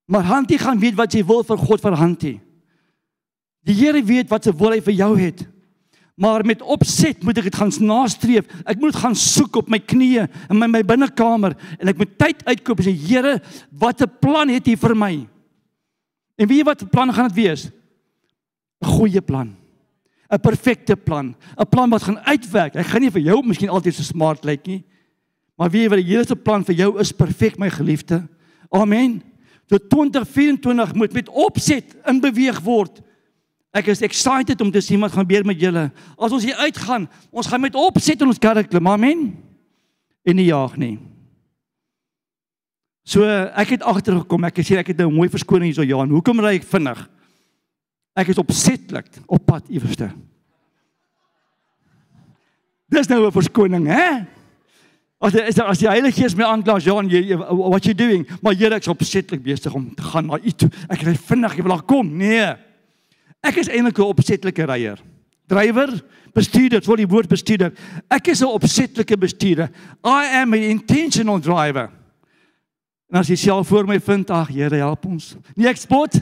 [0.10, 2.38] Maar Hantie gaan weet wat sy wil vir God vir Hantie.
[3.66, 5.46] Die Here weet wat se wil hy vir jou het.
[6.16, 8.48] Maar met opset moet ek dit gaan nastreef.
[8.64, 12.46] Ek moet gaan soek op my knieë in my, my binnekamer en ek moet tyd
[12.48, 13.40] uitkoop en sê Here,
[13.72, 15.28] wat 'n plan het U vir my?
[16.40, 17.72] En weet jy wat 'n plan gaan dit wees?
[18.82, 19.56] 'n goeie plan.
[20.30, 22.74] 'n perfekte plan, 'n plan wat gaan uitwerk.
[22.74, 24.84] Hy gaan nie vir jou miskien altyd so smart lyk nie.
[25.56, 28.28] Maar weet jy wat die Here se plan vir jou is perfek my geliefde.
[28.70, 29.22] Amen.
[29.70, 33.02] So 2024 moet met opset in beweeg word.
[33.76, 35.92] Ek is excited om te sien wat gaan gebeur met julle.
[36.18, 38.88] As ons hier uitgaan, ons gaan met opset in ons kerk klim.
[38.88, 39.34] Amen.
[40.26, 41.00] En nie jaag nie.
[43.06, 44.48] So ek het agtergekom.
[44.50, 46.10] Ek sê ek het nou 'n mooi verskoning hierso Johan.
[46.10, 47.10] Hoekom ry ek vinnig?
[48.16, 50.10] Ek is opsetlik op pad iewerste.
[52.88, 54.26] Dis nou 'n verskoning, hè?
[55.20, 58.28] As die, as die Heilige Gees my aankla, Jean, jy what you doing?
[58.42, 60.70] Maar Here, ek is opsetlik besig om te gaan na U toe.
[60.90, 62.18] Ek ry vinnig, ek wil daar kom.
[62.18, 62.54] Nee.
[63.42, 65.00] Ek is eintlik 'n opsetlike ryer.
[65.48, 67.72] Drywer, bestuurder, wat die woord bestuurder.
[68.10, 69.70] Ek is 'n opsetlike bestuurder.
[70.04, 71.90] I am an intentional driver.
[73.10, 75.36] En as jy self voor my vind, ag Here, help ons.
[75.56, 76.22] Nee, ek spot.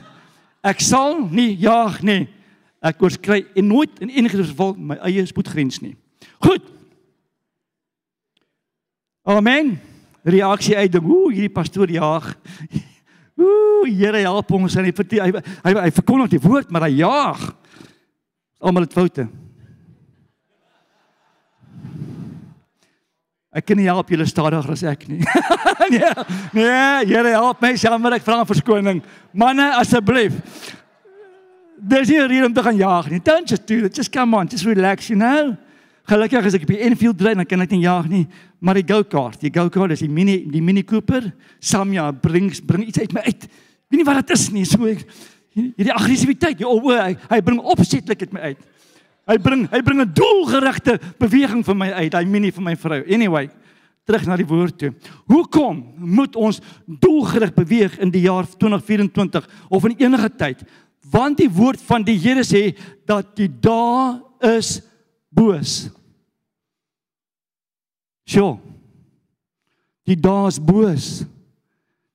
[0.64, 2.28] Ek sal nie jaag nie.
[2.84, 5.96] Ek oorskry en nooit in enige geval my eie spoedgrens nie.
[6.44, 6.64] Goed.
[9.28, 9.76] Amen.
[10.24, 11.08] Reaksie uit ding.
[11.08, 12.32] Ooh, hierdie pastoor jaag.
[13.44, 17.48] Ooh, Here help ons en hy hy hy, hy verkondig die woord, maar hy jaag.
[18.64, 19.28] Almal het foute.
[23.54, 25.20] Ek kan nie help julle stadiger as ek nie.
[25.94, 26.14] nee,
[26.58, 29.04] nee, Here help my, jammer ek vra verskoning.
[29.30, 30.40] Manne, asseblief.
[31.78, 33.22] Dis nie rede om te gaan jaag nie.
[33.22, 33.94] Don't just do it.
[33.94, 35.54] Just come on, just relax, you know.
[36.10, 38.24] Gelukkig as ek op die Enfield ry, dan kan ek nie jaag nie.
[38.64, 41.30] Maar die go-kart, die go-kart is die mini die Mini Cooper.
[41.64, 43.48] Samja bring bring iets uit my uit.
[43.88, 44.66] Weet nie wat dit is nie.
[44.68, 45.06] So ek
[45.54, 48.70] hierdie aggressiwiteit, oh, hy, hy bring opsetlik uit my uit.
[49.28, 53.04] Hy bring hy bring 'n doelgerigte beweging vir my uit, hy mini vir my vrou.
[53.08, 53.50] Anyway,
[54.06, 54.92] terug na die woord toe.
[55.32, 60.64] Hoekom moet ons doelgerig beweeg in die jaar 2024 of in enige tyd?
[61.12, 64.20] Want die woord van die Here sê dat die dae
[64.58, 64.82] is
[65.32, 65.90] boos.
[68.28, 68.60] Sjoe.
[70.04, 71.24] Die dae is boos.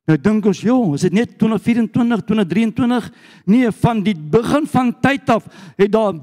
[0.09, 3.09] Nou dink ons, joh, is dit net 2024, 2023?
[3.53, 5.45] Nee, van die begin van tyd af
[5.77, 6.17] het daar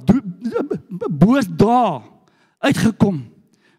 [1.06, 2.00] boos dae
[2.66, 3.22] uitgekom.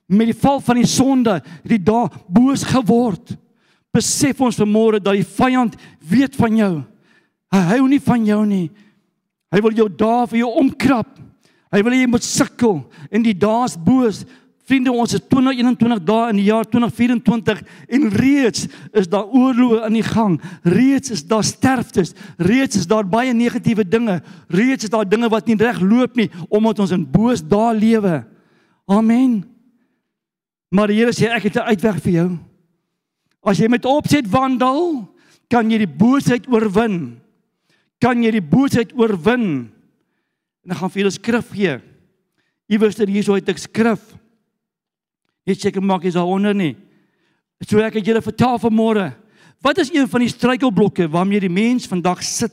[0.06, 3.34] Met die val van die sonde het die dae boos geword.
[3.90, 5.74] Besef ons vanmôre dat die vyand
[6.06, 6.72] weet van jou.
[7.50, 8.66] Hy hou nie van jou nie.
[9.50, 11.16] Hy wil jou dae vir jou omkrap.
[11.74, 14.22] Hy wil hê jy moet sukkel en die dae is boos.
[14.66, 18.64] Vriende, ons is 2021 dae in die jaar 2024 en reeds
[18.98, 20.40] is daar oorloë aan die gang.
[20.66, 22.16] Reeds is daar sterftes.
[22.42, 24.18] Reeds is daar baie negatiewe dinge.
[24.50, 28.24] Reeds is daar dinge wat nie reg loop nie omdat ons in boos dae lewe.
[28.90, 29.44] Amen.
[30.74, 32.30] Maar die Here sê ek het 'n uitweg vir jou.
[33.46, 35.06] As jy met opset wandel,
[35.48, 37.20] kan jy die boosheid oorwin.
[38.00, 39.70] Kan jy die boosheid oorwin?
[40.64, 41.80] En ek gaan vir julle skrif gee.
[42.68, 44.02] Iewers hier so het ek skrif.
[45.46, 46.74] Net seker maak jy's daaronder nie.
[47.64, 49.10] So ek het julle vertel vanmôre.
[49.64, 52.52] Wat is een van die struikelblokke waarmee die mens vandag sit?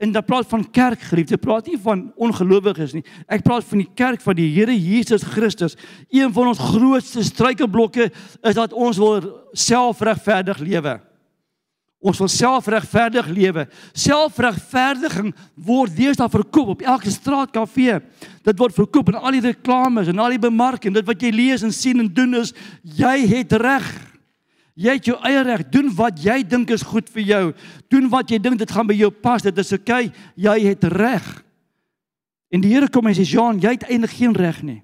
[0.00, 3.02] En dan praat van kerk geliefde, praat nie van ongelowiges nie.
[3.28, 5.76] Ek praat van die kerk van die Here Jesus Christus.
[6.08, 9.20] Een van ons grootste struikelblokke is dat ons wil
[9.52, 10.96] selfregverdig lewe.
[12.00, 13.66] Ons wil selfregverdig lewe.
[13.92, 17.98] Selfregverdiging word deesdae verkoop op elke straatkafee.
[18.46, 20.94] Dit word verkoop in al die reklames en al die bemarking.
[20.96, 23.90] Dit wat jy lees en sien en doen is jy het reg.
[24.80, 25.66] Jy het jou eie reg.
[25.68, 27.44] Doen wat jy dink is goed vir jou.
[27.92, 29.44] Doen wat jy dink dit gaan by jou pas.
[29.44, 30.06] Dit is oukei.
[30.08, 30.28] Okay.
[30.40, 31.28] Jy het reg.
[32.50, 34.82] En die Here kom en sê, "Jean, jy het eintlik geen reg nie."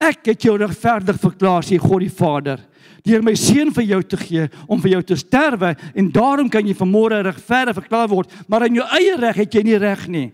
[0.00, 2.69] Ek het jou regverdig verklaar, sê God die Vader
[3.06, 6.66] deur my seun vir jou te gee om vir jou te sterwe en daarom kan
[6.66, 10.28] jy vanmôre regverdig verklaar word, maar in jou eie reg het jy nie reg nie.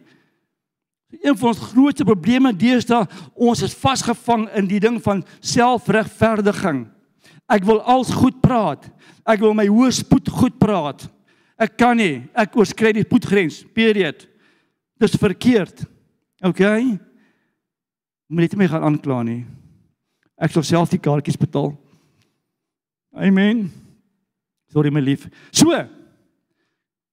[1.22, 6.87] Een van ons grootste probleme deesdae, ons is vasgevang in die ding van selfregverdiging.
[7.46, 8.88] Ek wil als goed praat.
[9.26, 11.07] Ek wil my hoë spoed goed praat.
[11.57, 12.26] Ek kan nie.
[12.35, 13.62] Ek oorskry die spoedgrens.
[13.74, 14.26] Period.
[15.00, 15.85] Dis verkeerd.
[16.44, 16.62] OK?
[18.26, 19.42] Moet net my gaan aankla nie.
[20.37, 21.72] Ek sal self die kaartjies betaal.
[23.16, 23.72] Amen.
[24.72, 25.26] Sorry my lief.
[25.50, 25.72] So.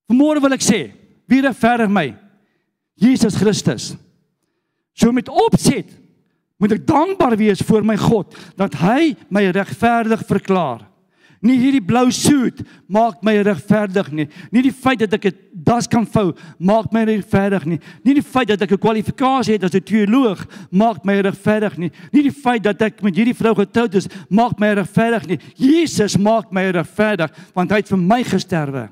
[0.10, 0.80] Vanmôre wil ek sê,
[1.32, 2.10] wie regverdig my?
[3.00, 3.94] Jesus Christus.
[4.94, 5.90] So met opset
[6.62, 10.84] moet ek dankbaar wees voor my God dat hy my regverdig verklaar.
[11.44, 14.26] Nie hierdie blou soet maak my regverdig nie.
[14.52, 17.80] Nie die feit dat ek 'n das kan vou maak my regverdig nie.
[18.04, 21.92] Nie die feit dat ek 'n kwalifikasie het as 'n teoloog maak my regverdig nie.
[22.14, 25.40] Nie die feit dat ek met hierdie vrou getroud is maak my regverdig nie.
[25.56, 28.90] Jesus maak my regverdig want hy het vir my gesterwe.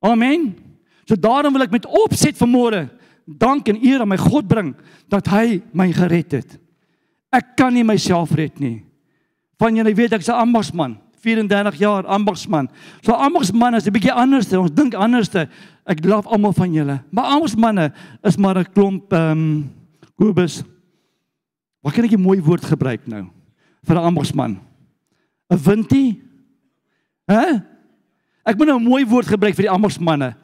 [0.00, 0.56] Amen.
[1.04, 2.88] So daarom wil ek met opset vanmôre
[3.26, 4.74] dank en eer aan my God bring
[5.08, 6.58] dat hy my gered het.
[7.32, 8.84] Ek kan nie myself red nie.
[9.58, 10.98] Van julle weet ek's 'n ambagsman.
[11.22, 12.68] 34 jaar ambagsman.
[13.00, 14.52] So ambagsman is 'n bietjie anders.
[14.52, 15.30] Ons dink anders.
[15.86, 17.02] Ek laf almal van julle.
[17.10, 19.70] Maar ambagsmanne is maar 'n klomp ehm um,
[20.16, 20.62] Kobus.
[21.80, 23.30] Wat kan ek 'n mooi woord gebruik nou
[23.84, 24.60] vir 'n ambagsman?
[25.50, 26.22] 'n Windie?
[27.26, 27.62] Hæ?
[28.44, 30.34] Ek moet nou 'n mooi woord gebruik vir die ambagsmanne.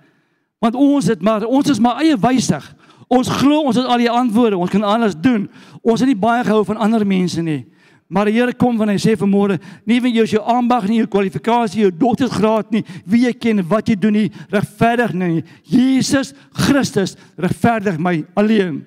[0.59, 2.75] Want ons het maar ons is maar eie wysig.
[3.09, 4.57] Ons glo ons het al die antwoorde.
[4.57, 5.51] Ons kan alles doen.
[5.83, 7.67] Ons het nie baie gehou van ander mense nie.
[8.09, 11.09] Maar die Here kom wanneer hy sê vanmôre, nie wie jy jou aanbag nie, jou
[11.13, 15.43] kwalifikasie, jou doktersgraad nie, wie jy ken, wat jy doen nie, regverdig nie.
[15.69, 18.81] Jesus Christus regverdig my alleen.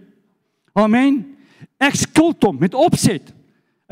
[0.74, 1.22] Amen.
[1.82, 3.34] Ek skuld hom met opset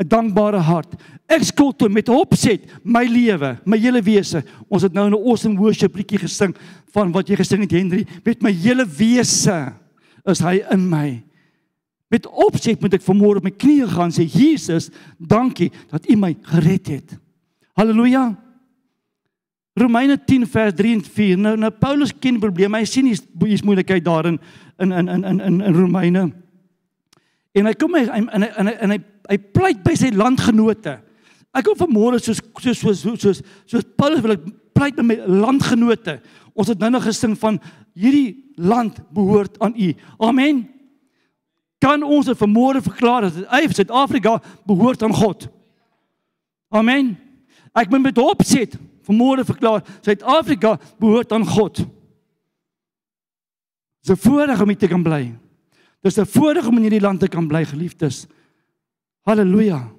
[0.00, 0.96] 'n dankbare hart.
[1.28, 4.42] Ek skuld hom met opset my lewe, my hele wese.
[4.68, 6.56] Ons het nou 'n awesome worship liedjie gesing
[6.92, 9.74] van wat jy gesing het Henry, met my hele wese
[10.26, 11.22] is hy in my.
[12.10, 16.32] Met opset moet ek vanmôre op my knieë gaan sê Jesus, dankie dat U my
[16.50, 17.12] gered het.
[17.78, 18.32] Halleluja.
[19.78, 21.38] Romeine 10 vers 3 en 4.
[21.38, 22.80] Nou nou Paulus ken probleme.
[22.82, 24.40] Hy sien hier's moeilikheid daarin
[24.82, 26.24] in in in in in in Romeine.
[27.54, 28.98] En hy kom hy en en en, en hy
[29.30, 30.96] hy pleit by sy landgenote.
[31.54, 36.18] Ek kom vanmôre soos soos soos soos soos Paulus wil ek pleit by my landgenote.
[36.58, 37.62] Ons het nou nog gesing van
[37.94, 39.94] hierdie land behoort aan U.
[40.26, 40.79] Amen
[41.80, 44.36] kan ons dit vermoere verklaar dat hy Suid-Afrika
[44.68, 45.48] behoort aan God.
[46.68, 47.14] Amen.
[47.72, 51.82] Ek moet met opset vermoere verklaar Suid-Afrika behoort aan God.
[54.00, 55.34] Dis 'n voorreg om hier te kan bly.
[56.02, 58.26] Dis 'n voorreg om in hierdie land te kan bly, geliefdes.
[59.24, 59.90] Halleluja.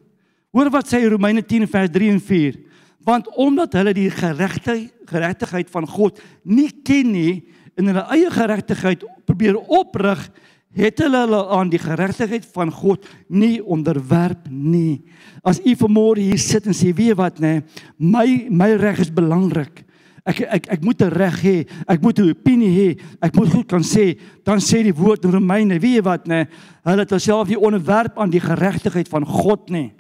[0.52, 2.60] Hoor wat sê Romeine 10 vers 3 en 4.
[3.04, 7.44] Want omdat hulle die geregtigheid geregtigheid van God nie ken nie
[7.76, 10.30] en hulle eie geregtigheid probeer oprig,
[10.76, 15.04] het hulle hulle aan die geregtigheid van God nie onderwerp nie.
[15.44, 17.64] As u vanmôre hier sit en sê, "Weet wat nê,
[17.98, 19.86] my my reg is belangrik."
[20.24, 21.68] Ek ek ek moet 'n reg hê.
[21.88, 23.00] Ek moet 'n opinie hê.
[23.22, 24.20] Ek moet goed kan sê.
[24.44, 26.48] Dan sê die woord in Romeine, weet jy wat nê?
[26.84, 29.94] Hulle het homself nie onderwerp aan die geregtigheid van God nie.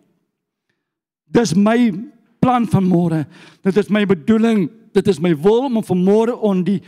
[1.25, 1.91] Dis my
[2.39, 3.25] plan van môre.
[3.63, 4.69] Dit is my bedoeling.
[4.93, 6.81] Dit is my wil om van môre on die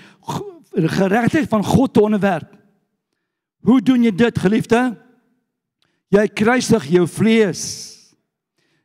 [0.74, 2.63] geregtigheid van God te onderwerp.
[3.64, 4.82] Hoe doen jy dit, geliefde?
[6.14, 7.62] Jy kruisig jou vlees.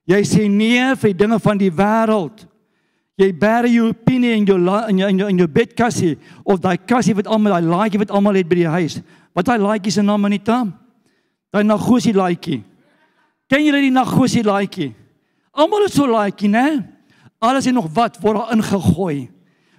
[0.08, 2.46] Jy sê nee vir die dinge van die wêreld.
[3.18, 6.14] Jy bære jou opinie in jou in jou in jou, jou bedkassie
[6.46, 9.00] of daai kassie wat almal daai laaitjie wat almal het by die huis.
[9.34, 10.62] Wat daai laaitjie se naam Anita?
[11.52, 12.62] Daai nagosie laaitjie.
[13.50, 14.92] Ken julle die nagosie laaitjie?
[15.58, 16.64] Almal het so laaitjie, né?
[17.42, 19.28] Alles en nog wat word daar ingegooi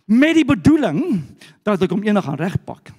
[0.10, 1.22] met die bedoeling
[1.64, 2.90] dat ek hom eendag gaan regpak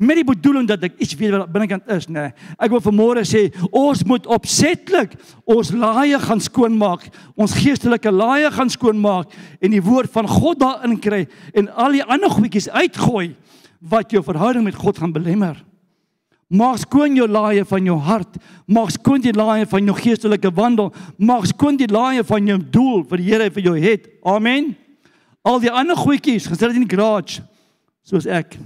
[0.00, 2.30] met die bedoeling dat ek iets weet wat binnekant is, nê.
[2.30, 2.54] Nee.
[2.56, 5.12] Ek wil vanmôre sê ons moet opsetlik
[5.44, 7.04] ons laaie gaan skoonmaak,
[7.36, 12.04] ons geestelike laaie gaan skoonmaak en die woord van God daarin kry en al die
[12.06, 13.34] ander goedjies uitgooi
[13.92, 15.60] wat jou verhouding met God gaan belemmer.
[16.50, 18.40] Maak skoon jou laaie van jou hart.
[18.66, 20.88] Maak skoon die laaie van jou geestelike wandel.
[21.14, 24.08] Maak skoon die laaie van jou doel vir die Here vir jou het.
[24.26, 24.72] Amen.
[25.46, 27.44] Al die ander goedjies, gesit in die garage
[28.02, 28.56] soos ek.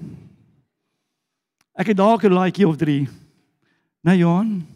[1.75, 3.09] Ek het dalk 'n laaitjie of 3.
[4.03, 4.67] Nou Johan,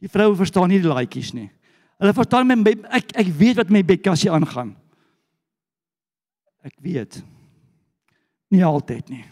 [0.00, 1.50] die vroue verstaan nie die laaitjies nie.
[1.98, 4.76] Hulle verstaan my ek ek weet wat my bekassie aangaan.
[6.64, 7.22] Ek weet.
[8.50, 9.24] Nie altyd nie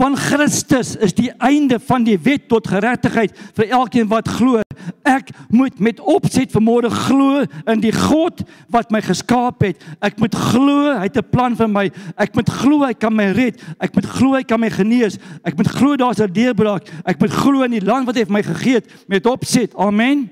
[0.00, 4.62] van Christus is die einde van die wet tot geregtigheid vir elkeen wat glo.
[5.10, 9.80] Ek moet met opset vanmôre glo in die God wat my geskaap het.
[9.98, 11.90] Ek moet glo hy het 'n plan vir my.
[12.16, 13.58] Ek moet glo hy kan my red.
[13.80, 15.18] Ek moet glo hy kan my genees.
[15.44, 16.86] Ek moet glo daar's 'n deurbraak.
[17.04, 19.74] Ek moet glo in die land wat hy vir my gegee het met opset.
[19.74, 20.30] Amen.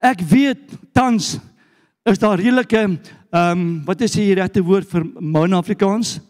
[0.00, 0.58] Ek weet
[0.92, 1.38] tans
[2.04, 3.00] is daar redelike ehm
[3.32, 6.20] um, wat is die regte woord vir Mon Afrikaans?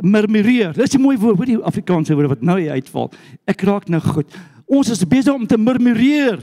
[0.00, 0.72] murmureer.
[0.72, 3.10] Dis 'n mooi woord, hoor die Afrikaanse woord wat nou uitval.
[3.44, 4.34] Ek raak nou goed.
[4.66, 6.40] Ons is besig om te murmureer.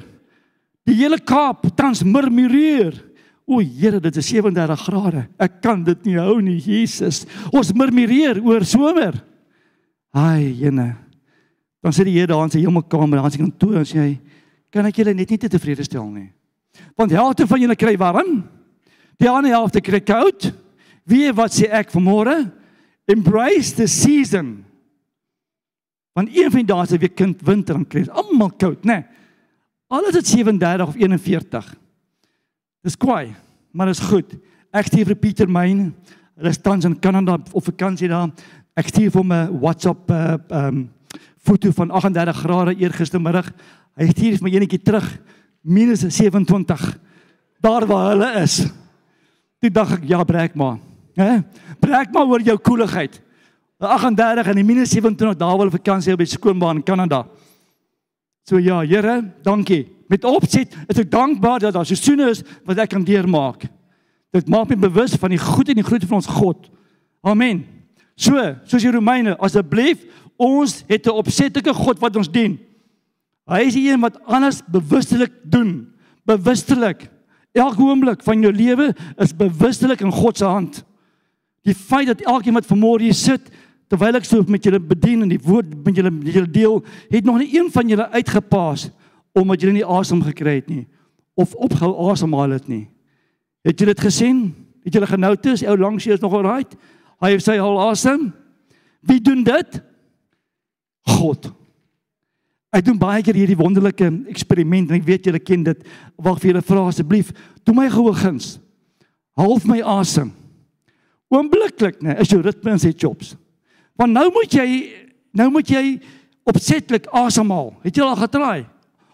[0.87, 2.95] Die hele Kaap tans murmureer.
[3.43, 5.25] O Here, dit is 37 grade.
[5.41, 7.23] Ek kan dit nie hou nie, Jesus.
[7.51, 9.17] Ons murmureer oor somer.
[10.15, 10.93] Ai, jene.
[11.83, 14.19] Dan sit die Here daar in sy hemelkamer, daar in sy kantoor en sê hy,
[14.71, 16.31] "Kan ek julle net nie te tevrede stel nie?"
[16.97, 18.43] Want die helfte van julle kry warm.
[19.19, 20.53] Die ander helfte kry koud.
[21.05, 22.51] Wie wat sê ek vanmôre?
[23.07, 24.62] Embrace the season.
[26.13, 28.93] Want een van daai se weer kind winter en kry almal koud, né?
[28.93, 29.05] Nee.
[29.93, 31.75] Al is dit 37 of 41.
[32.81, 33.35] Dis kwaai,
[33.71, 34.35] maar dit is goed.
[34.73, 35.91] Ek stuur vir Pieter Myn.
[36.37, 38.31] Hulle is tans in Kanada op vakansie daar.
[38.73, 40.89] Ek stuur vir hom 'n WhatsApp uh um
[41.37, 43.51] foto van 38 grade eergistermiddag.
[43.97, 45.19] Hy stuur vir my eenetjie terug
[45.61, 46.99] minus 27
[47.61, 48.65] daar waar hulle is.
[49.59, 50.79] Toe dink ek ja, breek maar.
[51.15, 51.43] Hè?
[51.79, 53.21] Breek maar oor jou koeligheid.
[53.87, 57.25] 38 en die minus 27 dae wil vakansie op die skoonbaan in Kanada.
[58.47, 59.87] So ja, Here, dankie.
[60.07, 63.65] Met opset is ek dankbaar dat daar seisoene is wat ek kan deurmaak.
[64.33, 66.69] Dit maak my bewus van die goed en die grootte van ons God.
[67.23, 67.63] Amen.
[68.19, 68.37] So,
[68.69, 70.03] soos die Romeine, asseblief,
[70.37, 72.59] ons het 'n opsetlike God wat ons dien.
[73.47, 75.87] Hy is die een wat alles bewustelik doen.
[76.25, 77.09] Bewustelik.
[77.53, 80.83] Elke oomblik van jou lewe is bewustelik in God se hand.
[81.63, 83.51] Die feit dat elkeen wat vanmôre hier sit
[83.91, 87.25] terwyl ek so met julle bedien en die woord met julle met julle deel, het
[87.25, 88.89] nog nie een van julle uitgepaas
[89.33, 90.85] omdat julle nie asem gekry het nie
[91.39, 92.85] of opgehou asemhaal het nie.
[93.65, 94.43] Het julle dit gesien?
[94.83, 95.57] Het julle genoteer?
[95.71, 96.75] Ou langs hier is nog alright.
[97.23, 98.27] Hy het sy al asem.
[99.01, 99.79] Wie doen dit?
[101.17, 101.49] God.
[102.73, 105.83] Ek doen baie keer hierdie wonderlike eksperiment en ek weet julle ken dit.
[106.21, 107.31] Wag vir julle vra asseblief.
[107.63, 108.55] Doen my goeie guns.
[109.37, 110.31] Half my asem.
[111.33, 113.33] Oombliklik, né, is jou ritme in sy chops.
[113.99, 114.67] Want nou moet jy
[115.33, 115.83] nou moet jy
[116.47, 117.71] opsetlik asemhaal.
[117.85, 118.65] Het jy al getraai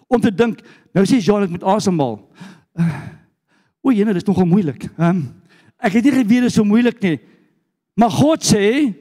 [0.10, 0.64] om te dink,
[0.96, 2.20] nou sê Jean ek moet asemhaal.
[3.80, 4.90] O, jene, dis nogal moeilik.
[5.00, 5.22] Um,
[5.80, 7.14] ek het nie geweet dit is so moeilik nie.
[7.96, 8.92] Maar God sê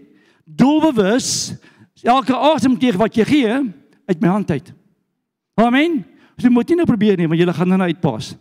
[0.47, 1.57] doelbewus
[2.07, 3.57] elke asemteug wat jy gee
[4.07, 4.71] uit my hand uit.
[5.59, 5.99] Amen.
[6.39, 8.37] Jy moet nie nou probeer nie, want jy gaan dan nou uitpas.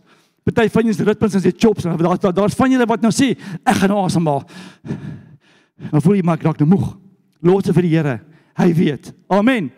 [0.46, 1.84] Party van julle se ritmes is net chops.
[1.84, 3.32] Daar's daar's daar van julle wat nou sê,
[3.66, 4.46] ek gaan nou asemhaal.
[5.90, 6.86] Dan voel jy maar dalk nou moeg.
[7.42, 8.16] Los dit vir die Here.
[8.58, 9.12] Hy weet.
[9.30, 9.70] Amen.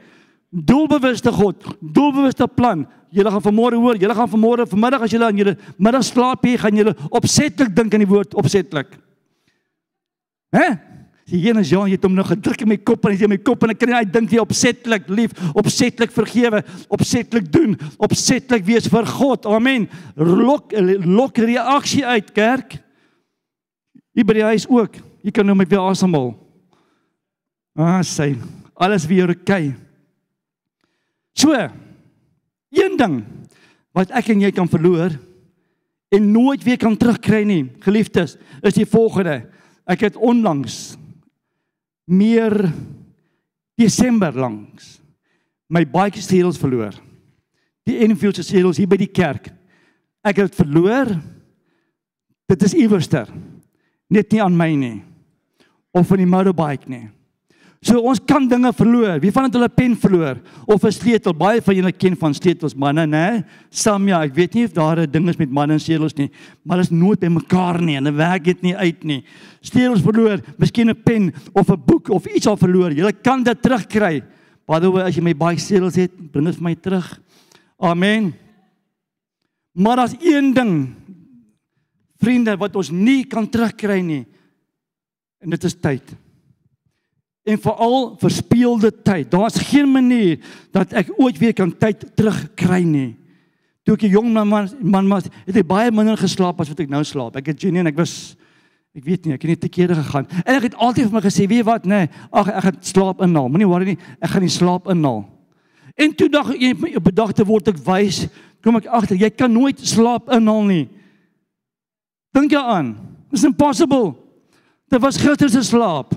[0.50, 2.86] Doelbewuste God, doelbewuste plan.
[3.14, 6.58] Julle gaan vanmôre hoor, julle gaan vanmôre vanmiddag as julle aan julle middag slaap hier,
[6.62, 8.94] gaan julle opsetlik dink aan die woord opsetlik.
[10.54, 10.68] Hè?
[11.30, 13.28] Die een is ja, jy het hom nou gedruk in my kop en hy sê
[13.30, 18.66] my kop en ek kan nie uitdink jy opsetlik lief, opsetlik vergewe, opsetlik doen, opsetlik
[18.66, 19.46] wees vir God.
[19.46, 19.86] Amen.
[20.18, 20.74] Lok
[21.06, 22.80] lok reaksie uit kerk.
[24.16, 24.98] Hier by die huis ook.
[25.22, 26.32] Jy kan nou met weer asemhaal.
[27.80, 28.34] Ah, sê.
[28.76, 29.40] Alles weer oké.
[29.40, 29.76] Okay.
[31.32, 31.54] So.
[32.70, 33.22] Een ding
[33.96, 35.16] wat ek en jy kan verloor
[36.14, 39.40] en nooit weer kan terugkry nie, geliefdes, is die volgende.
[39.90, 40.94] Ek het onlangs
[42.06, 42.54] meer
[43.78, 44.98] Desember langs
[45.70, 46.94] my bike seals verloor.
[47.86, 49.48] Die Enfield se seals hier by die kerk.
[50.26, 51.14] Ek het verloor.
[52.50, 53.30] Dit is iewerster.
[54.10, 54.98] Net nie aan my nie.
[55.94, 57.06] Of van die motorbike nie.
[57.80, 59.16] So ons kan dinge verloor.
[59.22, 61.32] Wie van hulle 'n pen verloor of 'n sleutel?
[61.32, 63.44] Baie van julle ken van sleutels manne, né?
[63.70, 66.30] Samia, ek weet nie of daar 'n ding is met manne en sleutels nie,
[66.62, 69.24] maar dit is nooit by mekaar nie en dit werk dit nie uit nie.
[69.62, 72.92] Sleutels verloor, miskien 'n pen of 'n boek of iets al verloor.
[72.92, 74.22] Jy kan dit terugkry.
[74.66, 77.18] By the way, as jy my baie sleutels het, bring dit vir my terug.
[77.78, 78.34] Amen.
[79.72, 80.94] Maar as een ding
[82.18, 84.26] vriende wat ons nie kan terugkry nie
[85.40, 86.14] en dit is tyd
[87.42, 89.30] en veral verspeelde tyd.
[89.30, 90.38] Daar's geen manier
[90.74, 93.16] dat ek ooit weer kan tyd terugkry nie.
[93.84, 96.80] Toe ek 'n jong man man, man was, het ek baie minder geslaap as wat
[96.80, 97.36] ek nou slaap.
[97.36, 98.36] Ek het genuen, ek was
[98.94, 100.26] ek weet nie, ek het net te kere gegaan.
[100.44, 103.20] En ek het altyd vir my gesê, weet wat, nê, nee, ag ek gaan slaap
[103.22, 103.48] inhaal.
[103.48, 105.28] Moenie worry nie, ek gaan nie slaap inhaal.
[105.96, 108.28] En toe dag ek op 'n dag te word ek wys,
[108.62, 110.88] kom ek agter jy kan nooit slaap inhaal nie.
[112.32, 112.96] Dink daaraan.
[113.32, 114.14] It's impossible.
[114.90, 116.14] Dit was gister se slaap.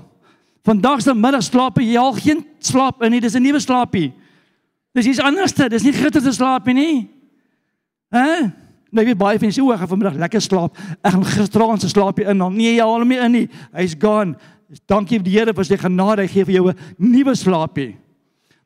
[0.64, 4.12] Vandag se middag slaap jy al geen slaap in nie, dis 'n nuwe slaapie.
[4.94, 7.08] Dis iets anderste, dis nie gitter se slaapie nie.
[8.10, 8.50] Hæ?
[8.94, 10.78] Nou weet baie van jy sê o, ek gaan vanmiddag lekker slaap.
[11.02, 12.38] Ek gaan gisteraand se slaapie in.
[12.54, 13.48] Nee, jy haal hom nie in nie.
[13.74, 14.36] Hy's gone.
[14.86, 16.22] Dankie die Here vir sy genade.
[16.22, 17.96] Hy gee vir jou 'n nuwe slaapie.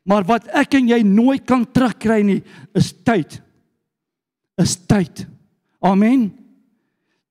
[0.05, 2.43] Maar wat ek en jy nooit kan terugkry nie,
[2.75, 3.41] is tyd.
[4.57, 5.27] Is tyd.
[5.81, 6.31] Amen.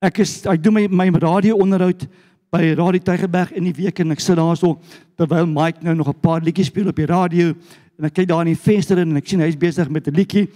[0.03, 2.07] Ek is ek doen my my radio onderhoud
[2.51, 4.79] by Radio Tygerberg in die week en ek sit daarso
[5.17, 7.55] terwyl Mike nou nog 'n paar liedjies speel op die radio
[7.99, 10.49] en ek kyk daar in die venster en ek sien hy's besig met 'n liedjie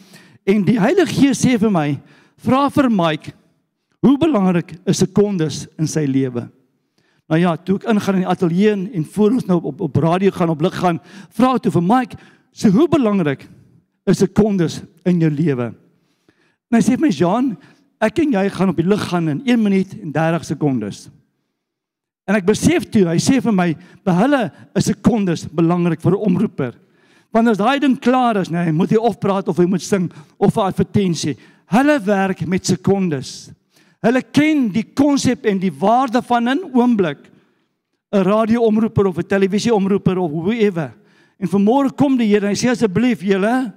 [0.46, 2.00] en die Heilige Gees sê vir my
[2.38, 3.32] vra vir Mike
[4.00, 6.48] hoe belangrik is sekondes in sy lewe
[7.32, 10.30] Nou ja, toe ek ingaan in die ateljee en voor ons nou op op radio
[10.30, 10.98] gaan op lig gaan,
[11.32, 12.18] vra toe vir Mike,
[12.52, 13.46] so hoe belangrik
[14.04, 15.70] is sekondes in jou lewe?
[16.68, 17.56] En hy sê vir my, "Jean,
[18.00, 21.08] ek en jy gaan op die lig gaan in 1 minuut en 30 sekondes."
[22.28, 23.72] En ek besef toe, hy sê vir my,
[24.06, 24.42] by hulle
[24.78, 26.74] is sekondes belangrik vir 'n omroeper.
[27.32, 30.10] Want as daai ding klaar is, nee, moet hy of praat of hy moet sing
[30.38, 31.36] of 'n advertensie.
[31.66, 33.50] Hulle werk met sekondes.
[34.02, 37.32] Hulle ken die konsep en die waarde van 'n oomblik.
[38.12, 40.92] 'n Radio-omroeper of 'n televisie-omroeper of whoever.
[41.40, 43.72] En vanmôre kom die Here en hy sê asseblief julle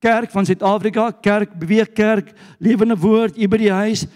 [0.00, 4.06] kerk van Suid-Afrika, kerk beweeg kerk, lewende woord hier by die huis,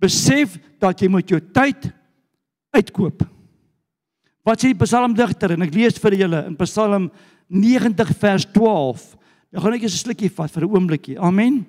[0.00, 1.92] besef dat jy moet jou tyd
[2.74, 3.24] uitkoop.
[4.44, 7.10] Wat sê die psalmdigter en ek lees vir julle in Psalm
[7.48, 9.04] 90 vers 12.
[9.54, 11.18] Ek gaan net 'n slukkie vat vir 'n oombliekie.
[11.18, 11.64] Amen.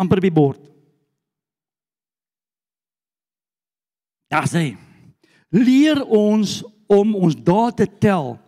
[0.00, 0.60] amper by bord.
[4.30, 4.76] Daar sê:
[5.52, 6.60] Leer ons
[6.90, 8.38] om ons dae te tel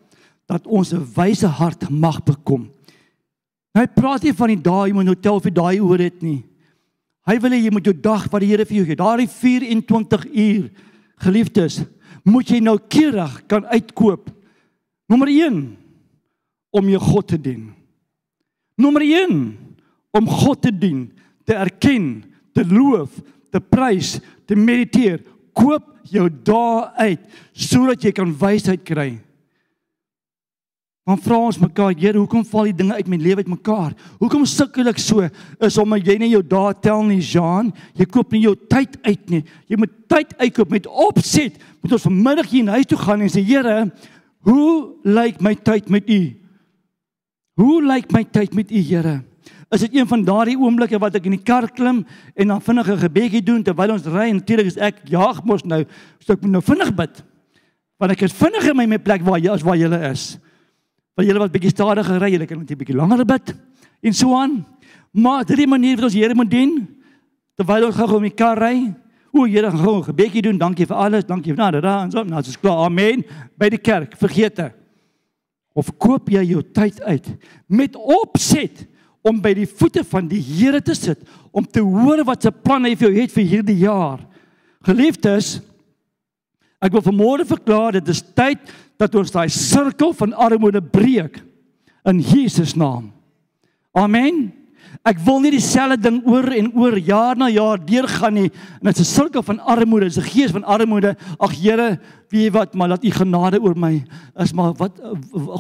[0.47, 2.71] dat ons 'n wyse hart mag bekom.
[3.75, 6.45] Hy praat nie van die dae jy moet nou tel vir daai oor dit nie.
[7.27, 10.27] Hy wil hê jy moet jou dag wat die Here vir jou gee, daardie 24
[10.27, 10.71] uur
[11.23, 11.83] Geliefdes,
[12.27, 14.31] moet jy nou keurig kan uitkoop.
[15.11, 15.63] Nommer 1
[16.73, 17.69] om jou God te dien.
[18.81, 19.37] Nommer 1
[20.17, 21.07] om God te dien,
[21.47, 22.23] te erken,
[22.55, 23.15] te loof,
[23.53, 24.17] te prys,
[24.49, 25.21] te mediteer.
[25.53, 29.11] Koop jou dae uit sodat jy kan wysheid kry.
[31.03, 33.97] Dan vra ons mekaar, Here, hoekom val die dinge uit my lewe uitmekaar?
[34.21, 35.25] Hoekom sukkel ek so?
[35.59, 37.73] Is omdat jy nie jou dae tel nie, Jean.
[37.99, 39.41] Jy koop nie jou tyd uit nie.
[39.67, 41.59] Jy moet tyd uitkoop met opset.
[41.83, 43.89] Moet ons vanmiddag hier huis toe gaan en sê, Here,
[44.47, 46.21] hoe lyk my tyd met U?
[47.59, 49.17] Hoe lyk my tyd met U, Here?
[49.75, 52.05] Is dit een van daardie oomblikke wat ek in die kar klim
[52.37, 55.65] en dan vinnig 'n gebedjie doen terwyl ons ry en natuurlik is ek jaag mos
[55.65, 55.83] nou,
[56.21, 57.25] so ek moet nou vinnig bid.
[57.99, 60.39] Want ek is vinnig in my, my plek waar jy as waar jy is.
[61.17, 63.55] Want julle wat bietjie stadiger ry, julle kan net 'n bietjie langer bid
[64.03, 64.65] en so aan.
[65.13, 66.89] Maar dit is 'n manier wat ons Here moet dien
[67.57, 68.95] terwyl ons gou-gou in die kar ry.
[69.33, 70.59] O, Here, gou 'n gebedjie doen.
[70.59, 71.25] Dankie vir alles.
[71.25, 71.81] Dankie vir nada.
[71.81, 72.85] Dan so, nou is klaar.
[72.85, 73.25] Amen.
[73.57, 74.73] By die kerk, vergeet dit.
[75.75, 77.37] Of koop jy jou tyd uit
[77.67, 78.87] met opset
[79.23, 82.89] om by die voete van die Here te sit om te hoor wat se planne
[82.89, 84.21] hy vir jou het vir hierdie jaar.
[84.83, 85.61] Geliefdes,
[86.83, 88.59] ek wil vanmôre verklaar dit is tyd
[88.99, 91.39] dat ons daai sirkel van armoede breek
[92.05, 93.13] in Jesus naam.
[93.95, 94.51] Amen.
[95.03, 98.51] Ek wil nie dieselfde ding oor en oor jaar na jaar deurgaan nie.
[98.79, 101.17] En dit is 'n sirkel van armoede, dit is 'n gees van armoede.
[101.39, 101.99] Ag Here,
[102.31, 104.05] weet jy wat, maar laat U genade oor my
[104.39, 105.01] is maar wat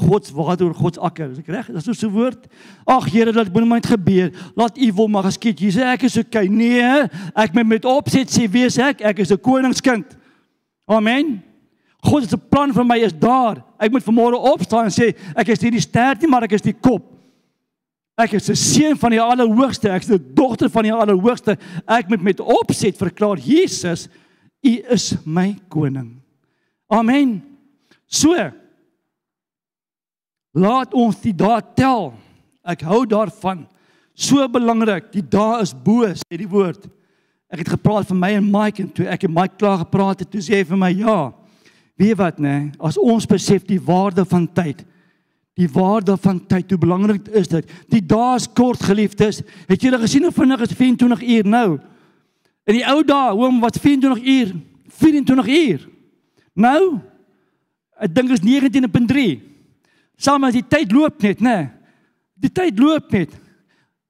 [0.09, 1.31] God se water oor God se akker.
[1.31, 1.67] Is ek reg?
[1.67, 2.47] Dis so 'n woord.
[2.87, 4.31] Ag Here, laat binne my gebeur.
[4.55, 5.59] Laat U wil maar geskied.
[5.59, 6.47] Jesus, ek is okay.
[6.47, 10.22] Nee, ek moet met opset sê wees ek, ek is 'n koningskind.
[10.87, 11.43] Amen.
[12.03, 13.63] God se plan vir my is daar.
[13.79, 16.65] Ek moet vanmôre opstaan en sê ek is nie die ster nie, maar ek is
[16.65, 17.05] die kop.
[18.19, 21.57] Ek is 'n seun van die Allerhoogste, ek is 'n dogter van die Allerhoogste.
[21.89, 24.09] Ek moet met opset verklaar Jesus,
[24.65, 26.21] U is my koning.
[26.91, 27.43] Amen.
[28.07, 28.35] So
[30.55, 32.13] laat ons die dae tel.
[32.65, 33.67] Ek hou daarvan.
[34.15, 36.87] So belangrik, die dae is bo, sê die woord.
[37.53, 40.31] Ek het gepraat van my en Mike en toe ek en Mike klaar gepraat het,
[40.33, 41.19] toe sê hy vir my ja.
[42.01, 44.81] Weet wat nê, nee, as ons besef die waarde van tyd,
[45.61, 47.69] die waarde van tyd, hoe belangrik is dit?
[47.93, 49.43] Die dae is kort, geliefdes.
[49.69, 51.67] Het julle gesien hoe vinnig is 24 uur nou?
[52.65, 54.55] In die ou dae, hoe wat 24 uur?
[55.03, 55.85] 24 uur.
[56.57, 56.81] Nou,
[58.01, 59.29] ek dink is 19.3.
[60.17, 61.69] Saam as die tyd loop net, né?
[62.41, 63.37] Die tyd loop net.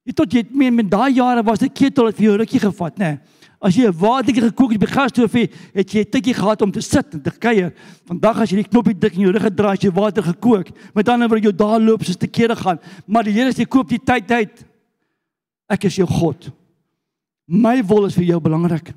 [0.07, 2.99] Jy tot jy met, met daai jare was dit ketel het vir jou rukkie gevat,
[3.03, 3.17] né?
[3.63, 6.81] As jy 'n watertjie gekook het by gasstofie, het jy 'n tydjie gehad om te
[6.81, 7.73] sit en te kuier.
[8.05, 10.71] Vandag as jy die knoppie dik in jou rug gedraai, jy water gekook.
[10.95, 12.79] Met ander woorde, jou dae loop soos te kere gaan.
[13.07, 14.65] Maar die Here sê koop die tyd uit.
[15.71, 16.51] Ek is jou God.
[17.47, 18.95] My wil is vir jou belangrik.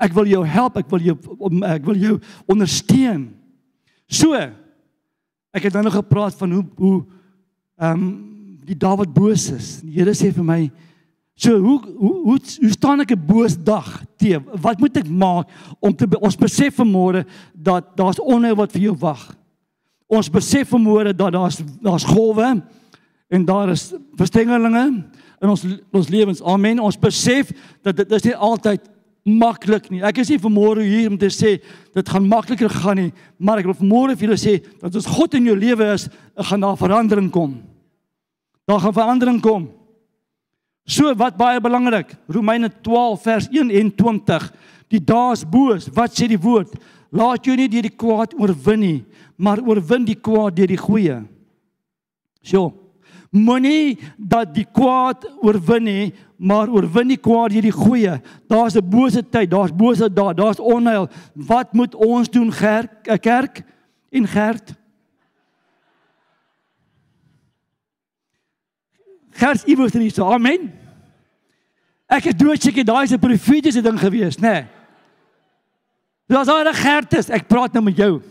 [0.00, 1.16] Ek wil jou help, ek wil jou
[1.62, 3.30] ek wil jou ondersteun.
[4.10, 7.04] So ek het nou nog gepraat van hoe hoe
[7.78, 8.28] ehm um,
[8.62, 9.80] die Dawid boos is.
[9.82, 10.70] Die Here sê vir my
[11.34, 14.40] So hoe hoe hoe, hoe staan ek 'n boos dag te?
[14.60, 15.48] Wat moet ek maak
[15.80, 17.24] om te ons besef vanmôre
[17.54, 19.36] dat daar's onheil wat vir jou wag.
[20.06, 22.62] Ons besef vanmôre dat daar's daar's golwe
[23.28, 25.04] en daar is verstengelinge
[25.40, 26.42] in ons ons lewens.
[26.42, 26.80] Amen.
[26.80, 27.50] Ons besef
[27.82, 28.80] dat dit is nie altyd
[29.22, 30.02] maklik nie.
[30.02, 31.60] Ek is nie vanmôre hier om te sê
[31.94, 35.34] dit gaan makliker gaan nie, maar ek wil vanmôre vir julle sê dat as God
[35.38, 37.60] in jou lewe is, gaan daar verandering kom.
[38.66, 39.70] Daar gaan verandering kom.
[40.84, 44.48] So wat baie belangrik, Romeine 12 vers 21.
[44.92, 46.74] Die daas boos, wat sê die woord?
[47.12, 48.98] Laat jou nie deur die kwaad oorwin nie,
[49.36, 51.20] maar oorwin die kwaad deur die goeie.
[52.42, 52.72] So,
[53.32, 58.18] moenie dat die kwaad oorwin nie, maar oorwin die kwaad deur die goeie.
[58.50, 61.08] Daar's 'n bose tyd, daar's bose dae, daar's onheil.
[61.34, 63.64] Wat moet ons doen, kerk, kerk
[64.10, 64.74] en gerd?
[69.32, 70.28] Gers iewers hier so.
[70.32, 70.70] Amen.
[72.12, 74.52] Ek is doodseker daai is 'n profetiese ding gewees, nê?
[74.52, 74.66] Nee.
[76.28, 78.22] Daar's al 'n Gertus, ek praat nou met jou.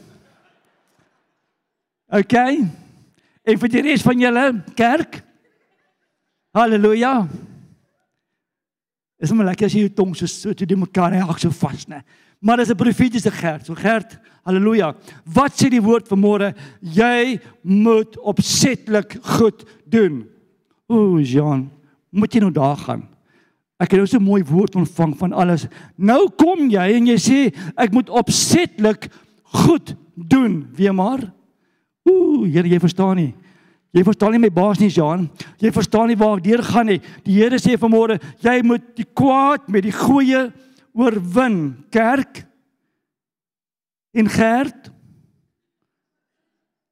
[2.12, 2.34] OK.
[3.44, 5.24] En vir die res van julle kerk.
[6.54, 7.28] Halleluja.
[9.20, 12.02] Is maar lekker as jy jou tong so so te mekaar hou so vas, nê?
[12.42, 13.66] Maar dis 'n profetiese Gert.
[13.66, 14.96] So Gert, halleluja.
[15.26, 16.56] Wat sê die woord vanmôre?
[16.82, 20.28] Jy moet opsetlik goed doen.
[20.92, 21.70] Ooh, Jean,
[22.12, 23.06] moet jy nou daar gaan?
[23.82, 25.68] Ek het nou so 'n mooi woord ontvang van alles.
[25.98, 29.10] Nou kom jy en jy sê ek moet opsetlik
[29.44, 31.34] goed doen, weer maar.
[32.04, 33.34] Ooh, Here, jy verstaan nie.
[33.92, 35.30] Jy verstaan nie my baas nie, Jean.
[35.60, 37.02] Jy verstaan nie waar ek deur gaan nie.
[37.24, 40.52] Die Here sê vanmôre, jy moet die kwaad met die goeie
[40.94, 41.86] oorwin.
[41.92, 42.46] Kerk
[44.14, 44.92] en Gert.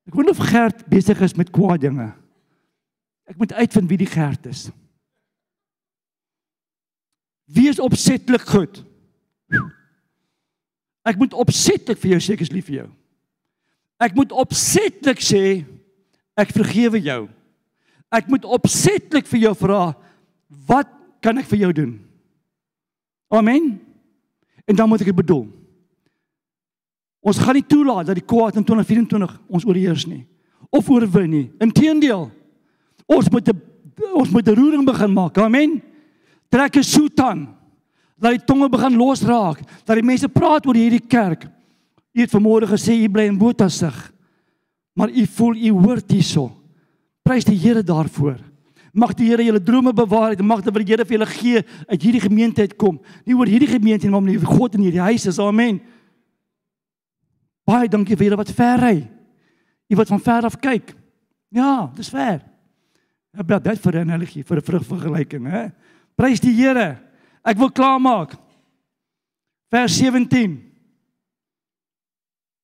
[0.08, 2.19] Ek wonder of Gert besig is met kwaad dinge.
[3.30, 4.70] Ek moet uitvind wie die Gert is.
[7.50, 8.82] Wie is opsetlik goed?
[11.08, 12.88] Ek moet opsetlik vir jou sê ek is lief vir jou.
[14.00, 15.44] Ek moet opsetlik sê
[16.40, 17.22] ek vergewe jou.
[18.14, 19.84] Ek moet opsetlik vir jou vra
[20.70, 20.90] wat
[21.22, 21.94] kan ek vir jou doen?
[23.30, 23.76] Amen.
[24.66, 25.46] En dan moet ek dit bedoel.
[27.20, 30.24] Ons gaan nie toelaat dat die kwaad in 2024 ons oorheers nie
[30.70, 31.48] of oorwin nie.
[31.62, 32.30] Inteendeel,
[33.10, 33.62] Ons moet 'n
[34.14, 35.38] ons moet 'n roering begin maak.
[35.38, 35.82] Amen.
[36.50, 37.56] Trek 'n soet aan.
[38.20, 39.60] Laat die tonge begin losraak.
[39.86, 41.48] Dat die mense praat oor hierdie kerk.
[42.14, 44.12] U het vanmôre gesê u bly in Botasig.
[44.94, 46.52] Maar u voel u hoort hierso.
[47.24, 48.38] Prys die Here daarvoor.
[48.94, 52.22] Mag die Here julle drome bewaar en mag die Here vir julle gee uit hierdie
[52.22, 53.00] gemeente uitkom.
[53.26, 55.40] Nie oor hierdie gemeente nie, maar die God in hierdie huis is.
[55.40, 55.80] Amen.
[57.66, 58.98] Baie dankie vir julle wat ver ry.
[59.90, 60.96] U wat van ver af kyk.
[61.50, 62.49] Ja, dis ver.
[63.38, 65.72] Ek bly dit vir 'n analogie, vir 'n vrug vergelyking, hè.
[66.16, 66.98] Prys die Here.
[67.46, 68.36] Ek wil klaarmaak.
[69.70, 70.58] Vers 17.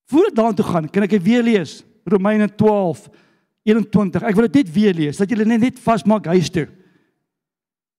[0.09, 1.83] Voordat daartoe gaan, kan ek dit weer lees.
[2.05, 3.09] Romeine 12
[3.63, 4.21] 21.
[4.23, 6.67] Ek wil dit net weer lees dat julle net net vasmaak huis toe.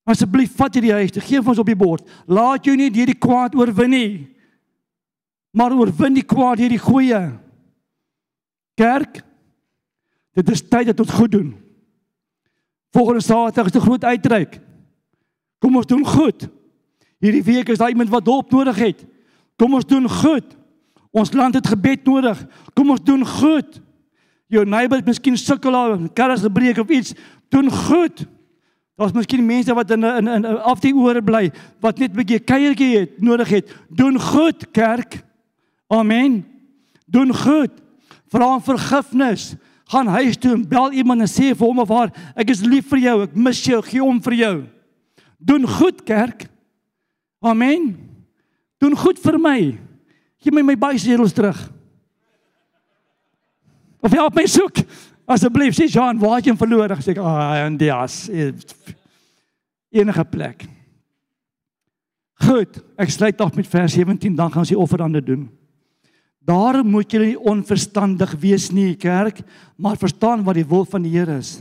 [0.07, 1.23] Asseblief vat hierdie huis toe.
[1.23, 2.07] Geef ons op die bord.
[2.31, 4.13] Laat jou nie deur die kwaad oorwin nie.
[5.51, 7.23] Maar oorwin die kwaad deur die goeie.
[8.79, 9.25] Kerk,
[10.37, 11.66] dit is tyd dat ons goed doen.
[12.97, 14.61] Volgende Saterdag is 'n groot uitreik.
[15.59, 16.49] Kom ons doen goed.
[17.19, 19.05] Hierdie week is daar iemand wat hulp nodig het.
[19.57, 20.57] Kom ons doen goed.
[21.11, 22.47] Ons land het gebed nodig.
[22.75, 23.81] Kom ons doen goed.
[24.47, 27.15] Jou neighbor het miskien sukkel of karre gebreek of iets.
[27.49, 28.27] Doen goed.
[28.97, 32.41] Daar's miskien mense wat in in in af die ore bly wat net 'n bietjie
[32.41, 33.77] kuiertjie het nodig het.
[33.89, 35.25] Doen goed, kerk.
[35.87, 36.47] Amen.
[37.07, 37.71] Doen goed.
[38.29, 39.55] Vra om vergifnis.
[39.87, 42.89] Gaan huis toe en bel iemand en sê vir hom of haar ek is lief
[42.91, 44.55] vir jou, ek mis jou, gee om vir jou.
[45.39, 46.47] Doen goed, kerk.
[47.45, 47.93] Amen.
[48.83, 49.59] Doen goed vir my.
[50.43, 51.59] Gee my my bysedels terug.
[54.03, 54.83] Of help my soek.
[55.27, 56.93] Asseblief, sê Jean, waar het jy hom verloor?
[56.95, 58.31] Ek sê, "Ag, oh, in die as
[59.91, 60.67] enige plek."
[62.47, 65.49] Goed, ek sluit af met vers 17, dan gaan ons die offerande doen.
[66.47, 69.41] Daarom moet julle nie onverstandig wees nie, kerk,
[69.77, 71.59] maar verstaan wat die wil van die Here is.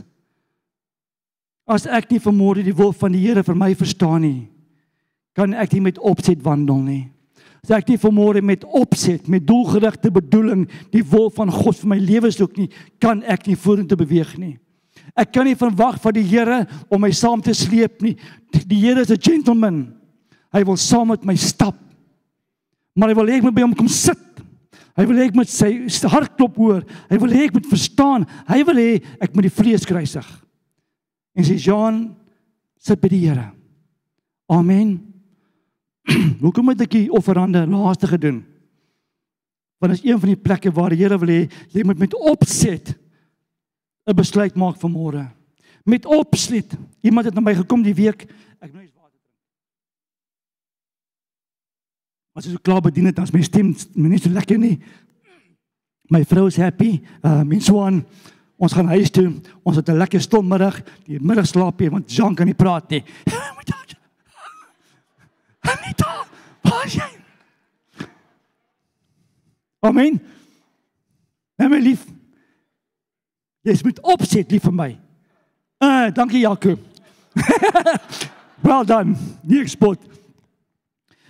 [1.66, 4.46] As ek nie vermoor die wil van die Here vir my verstaan nie,
[5.34, 7.02] kan ek nie met opset wandel nie.
[7.66, 11.98] As ek nie vermoor met opset, met doelgerigte bedoeling die wil van God vir my
[11.98, 12.68] lewe soek nie,
[13.02, 14.54] kan ek nie vorentoe beweeg nie.
[15.18, 18.14] Ek kan nie verwag van die Here om my saam te sleep nie.
[18.54, 19.94] Die Here is 'n gentleman.
[20.52, 21.74] Hy wil saam met my stap.
[22.94, 24.25] Maar hy wil hê ek moet by hom kom sit.
[24.96, 25.70] Hy wil hê ek moet sy
[26.08, 26.82] hartklop hoor.
[27.10, 28.24] Hy wil hê ek moet verstaan.
[28.48, 28.90] Hy wil hê
[29.20, 30.26] ek moet die vlees kruisig.
[31.36, 32.08] En sê Jean
[32.80, 33.50] sit by die Here.
[34.48, 34.96] Amen.
[36.44, 38.40] Hoekom moet ek die offerande laaste gedoen?
[39.82, 41.42] Want dit is een van die plekke waar die Here wil hê
[41.74, 42.94] jy moet met opset
[44.06, 45.24] 'n besluit maak vir môre.
[45.84, 46.76] Met opset.
[47.02, 48.22] Iemand het na my gekom die week.
[48.62, 49.34] Ek nou eens water drink.
[52.36, 54.76] As jy so klaar bedien het, dan is my stem nie so lekker nie.
[56.12, 57.00] My vrou is happy.
[57.24, 58.04] Uh mens Swan,
[58.60, 59.32] ons gaan huis toe.
[59.64, 60.82] Ons het 'n lekker stil middag.
[61.06, 63.04] Die middagslaapie want Jean kan nie praat nie.
[65.66, 66.26] Jy Anita,
[66.62, 67.08] waar is jy?
[69.80, 70.22] Amen.
[71.56, 72.04] En my lief.
[73.60, 74.90] Jy's met opset lief vir my.
[75.82, 76.78] Uh, dankie Jakob.
[78.66, 79.16] well done.
[79.42, 79.98] Nie spot.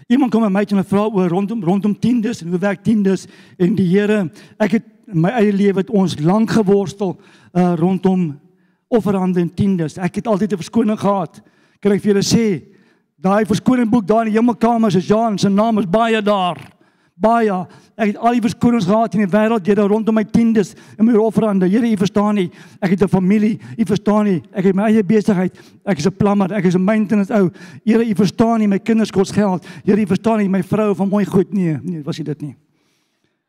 [0.06, 3.26] Iemand kom my met 'n vraag oor rondom rondom tiendes en hoe werk tiendes
[3.58, 4.30] en die Here.
[4.58, 7.20] Ek het my eie lewe het ons lank geworstel
[7.52, 8.40] uh rondom
[8.88, 9.98] offerande en tiendes.
[9.98, 11.42] Ek het altyd 'n verskoning gehad.
[11.80, 12.76] Kan ek vir julle sê,
[13.16, 16.75] Daai verskoningsboek daar in die hemelkamer is Jean se naam is baie daar.
[17.16, 17.52] Baie.
[17.96, 21.06] Ek het al die verskonings gehad in die wêreld, jy daar rondom my tiendes en
[21.08, 21.68] my offerande.
[21.72, 22.50] Here, u verstaan nie.
[22.80, 24.42] Ek het 'n familie, u verstaan nie.
[24.52, 25.56] Ek het my eie besigheid.
[25.86, 27.50] Ek is 'n plammer, ek is 'n maintenance ou.
[27.84, 29.64] Here, u verstaan nie my kinders kos geld.
[29.84, 31.78] Here, u verstaan nie my vrou van mooi goed nie.
[31.82, 32.54] Nee, was dit nie.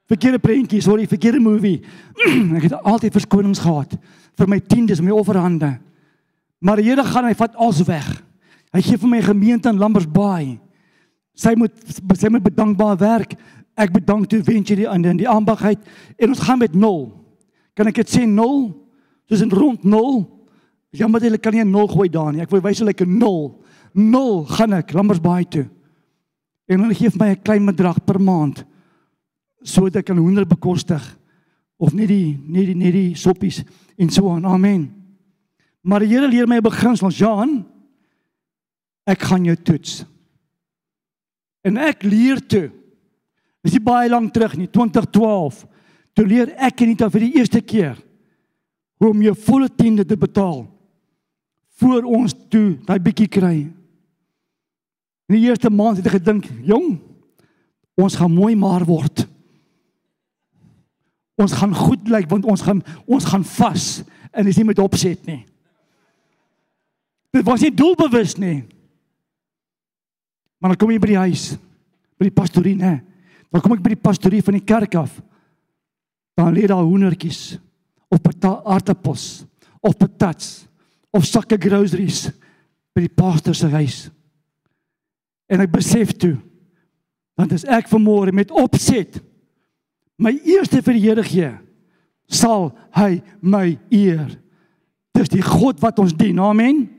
[0.07, 1.82] Verkeerde prentjie, sorry, verkeerde movie.
[2.55, 3.97] ek het altyd verskonings gehad
[4.38, 5.80] vir my tiendes, my offerande.
[6.59, 8.24] Maar die Here gaan hy vat alles weg.
[8.74, 10.59] Hy gee vir my gemeente in Lambersbaai.
[11.38, 11.73] Sy moet
[12.17, 13.35] sy moet bedankbaar werk.
[13.77, 15.83] Ek bedank toe eventually aan in die aanbagheid
[16.17, 17.11] en ons gaan met 0.
[17.77, 18.71] Kan ek dit sê 0?
[19.29, 20.23] Soos in rond 0.
[20.97, 22.41] Jammer jy kan nie 'n 0 gooi daar nie.
[22.41, 23.63] Ek wil wys hulle 'n 0.
[23.93, 25.69] 0 gaan ek Lambersbaai toe.
[26.67, 28.65] En hulle gee my 'n klein bedrag per maand
[29.63, 31.01] sodat ek kan hoender bekostig
[31.77, 33.63] of net die net die net die soppies
[33.97, 34.45] en so aan.
[34.45, 34.93] Amen.
[35.81, 37.65] Maar die Here leer my 'n beginsel, Jean
[39.05, 40.05] ek gaan jou toets.
[41.68, 42.68] En ek leer toe.
[43.65, 45.63] Dis nie baie lank terug nie, 2012.
[46.15, 47.97] Toe leer ek net vir die eerste keer
[48.97, 50.63] hoe om jou volle tiende te betaal
[51.78, 53.57] voor ons toe daai bietjie kry.
[55.28, 56.95] In die eerste maand het ek gedink, jong,
[57.99, 59.28] ons gaan mooi maar word.
[61.38, 63.86] Ons gaan goed lyk want ons gaan ons gaan vas
[64.32, 65.43] en dis nie met opset nie.
[67.36, 68.63] Dit was nie doelbewus nie.
[70.68, 71.43] Maar dan kom jy by die huis,
[72.20, 72.97] by die pastorie, né?
[73.47, 75.13] Dan kom ek by die pastorie van die kerk af.
[76.36, 77.55] Dan lê daar hoendertjies
[78.11, 79.45] of aardappels
[79.80, 80.65] of patats
[81.15, 82.26] of sakke groceries
[82.91, 84.09] by die pastoor se huis.
[85.47, 86.36] En ek besef toe
[87.39, 89.22] want as ek vanmôre met opset
[90.20, 91.53] my eerste vir die Here gee,
[92.28, 94.36] sal hy my eer.
[95.15, 96.43] Dis die God wat ons dien.
[96.43, 96.89] Amen.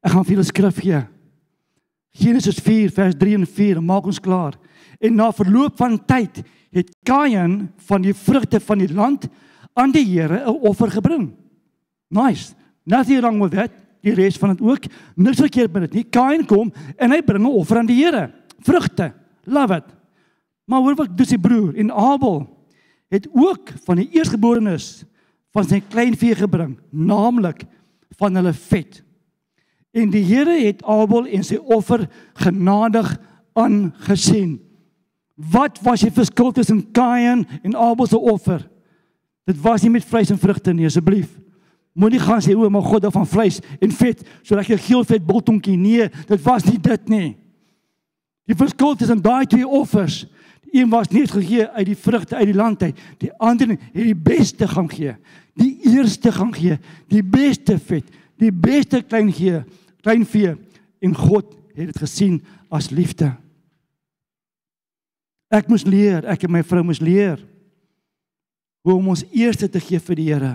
[0.00, 1.04] Ek gaan vir julle skrif gee.
[2.12, 4.56] Genesis 4 vers 3 en 4 maak ons klaar.
[5.00, 6.42] En na verloop van tyd
[6.74, 9.28] het Kain van die vrugte van die land
[9.74, 11.32] aan die Here 'n offer gebring.
[12.08, 12.54] Nice.
[12.84, 13.70] Nothing wrong with that.
[14.00, 14.84] Die res van dit ook.
[15.14, 16.04] Niks verkeerd met dit nie.
[16.04, 18.30] Kain kom en hy bring 'n offer aan die Here.
[18.60, 19.12] Vrugte.
[19.44, 19.84] Love it.
[20.64, 22.58] Maar hoor wat doen sy broer en Abel
[23.08, 25.04] het ook van die eerstgeborenes
[25.56, 27.64] van sy kleinvee gebring, naamlik
[28.20, 29.02] van hulle vet.
[29.96, 32.06] En die Here het Abel en sy offer
[32.42, 33.14] genadig
[33.58, 34.58] aangesien.
[35.38, 38.64] Wat was die verskil tussen Kain en Abel se offer?
[39.48, 41.30] Dit was nie met vleis en vrugte nie, asseblief.
[41.98, 45.24] Moenie gaan sê o, maar God hou van vleis en vet, sodat jy geel vet
[45.26, 47.30] biltonkie nee, dit was nie dit nie.
[48.48, 50.26] Die verskil tussen daai twee offers,
[50.72, 54.14] een was net gegee uit die vrugte uit die land uit, die ander het die
[54.14, 55.14] beste gaan gee.
[55.58, 56.76] Die eerste gaan gee,
[57.10, 58.06] die beste vet,
[58.38, 59.62] die beste klein gee,
[60.02, 60.54] klein vee
[61.02, 62.38] en God het dit gesien
[62.70, 63.32] as liefde.
[65.48, 67.40] Ek moes leer, ek en my vrou moes leer
[68.84, 70.54] hoe om ons eerste te gee vir die Here.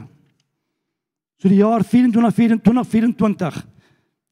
[1.41, 3.63] So die jaar 24 24 24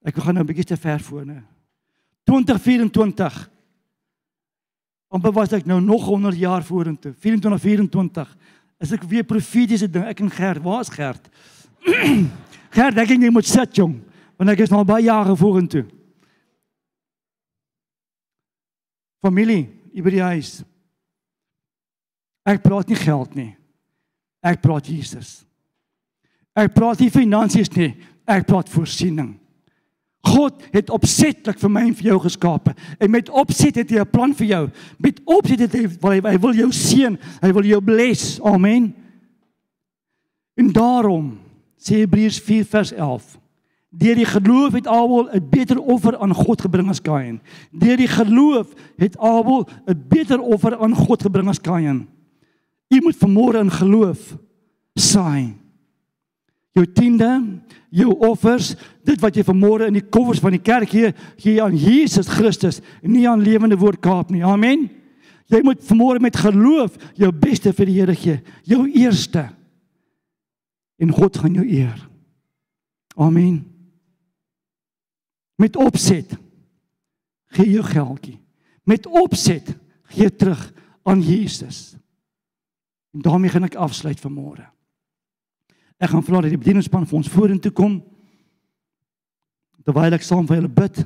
[0.07, 1.41] ek gaan nou 'n bietjie te ver voor nou.
[2.25, 3.49] 2024
[5.11, 7.11] Amper was ek nou nog 100 jaar vorentoe.
[7.19, 8.37] 24 24
[8.79, 10.05] is ek weer profetiese ding.
[10.07, 11.27] Ek en Gert, waar is Gert?
[12.71, 13.97] Gert, ek dink jy moet sit jong,
[14.39, 15.83] want ek is nou baie jare vorentoe.
[19.21, 20.61] Familie, by die huis.
[22.47, 23.51] Ek praat nie geld nie.
[24.41, 25.43] Ek praat Jesus.
[26.57, 27.91] Ek praat nie finansies nie.
[28.25, 29.35] Ek praat voorsiening.
[30.25, 32.73] God het opsetlik vir my en vir jou geskape.
[33.01, 34.71] En met opset het hy 'n plan vir jou.
[34.99, 37.17] Met opset het hy wil hy, hy wil jou seën.
[37.41, 38.39] Hy wil jou bless.
[38.41, 38.93] Amen.
[40.55, 41.40] En daarom
[41.81, 43.41] sê Hebreërs 4 vers 11
[43.91, 47.41] Deur die geloof het Abel 'n beter offer aan God gebring as Kain.
[47.71, 48.67] Deur die geloof
[48.97, 52.07] het Abel 'n beter offer aan God gebring as Kain.
[52.87, 54.37] U moet vermoere in geloof
[54.95, 55.55] saai.
[56.71, 57.43] Jou tiende,
[57.89, 61.75] jou offers, dit wat jy vermoere in die koffers van die kerk gee, gee aan
[61.75, 64.45] Jesus Christus nie aan lewende woord Kaap nie.
[64.45, 64.89] Amen.
[65.47, 69.49] Jy moet vermoere met geloof jou beste vir die Here gee, jou eerste.
[71.01, 71.97] En God gaan jou eer.
[73.17, 73.63] Amen.
[75.57, 76.37] Met opset
[77.57, 78.37] gee jou geldjie.
[78.87, 79.73] Met opset
[80.13, 80.61] gee terug
[81.03, 81.95] aan Jesus.
[83.11, 84.67] En daarmee gaan ek afsluit vir môre.
[86.01, 87.99] Ek gaan vra dat die bedieningspan vir ons vorentoe kom.
[89.85, 91.01] Terwyl ek saam vir julle bid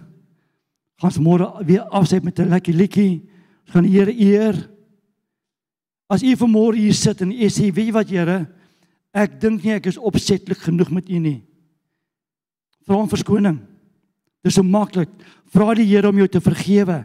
[0.95, 3.23] gaan ons môre weer afsluit met 'n lekker liedjie.
[3.65, 4.69] Gaan die Here eer.
[6.07, 8.47] As u vir môre hier sit en u sê jy wat Here
[9.15, 11.39] ek dink nie ek is opsetlik genoeg met u nie
[12.85, 13.63] vra om verskoning
[14.45, 15.09] Dis so maklik.
[15.53, 17.01] Vra die Here om jou te vergewe.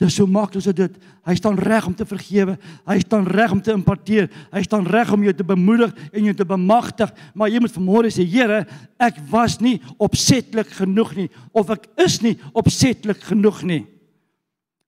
[0.00, 0.94] Dis so maklik so dit.
[1.26, 2.54] Hy staan reg om te vergewe.
[2.88, 4.30] Hy staan reg om te imparteer.
[4.54, 7.12] Hy staan reg om jou te bemoedig en jou te bemagtig.
[7.36, 8.62] Maar jy moet vanmôre sê, Here,
[8.96, 13.84] ek was nie opsetlik genoeg nie of ek is nie opsetlik genoeg nie.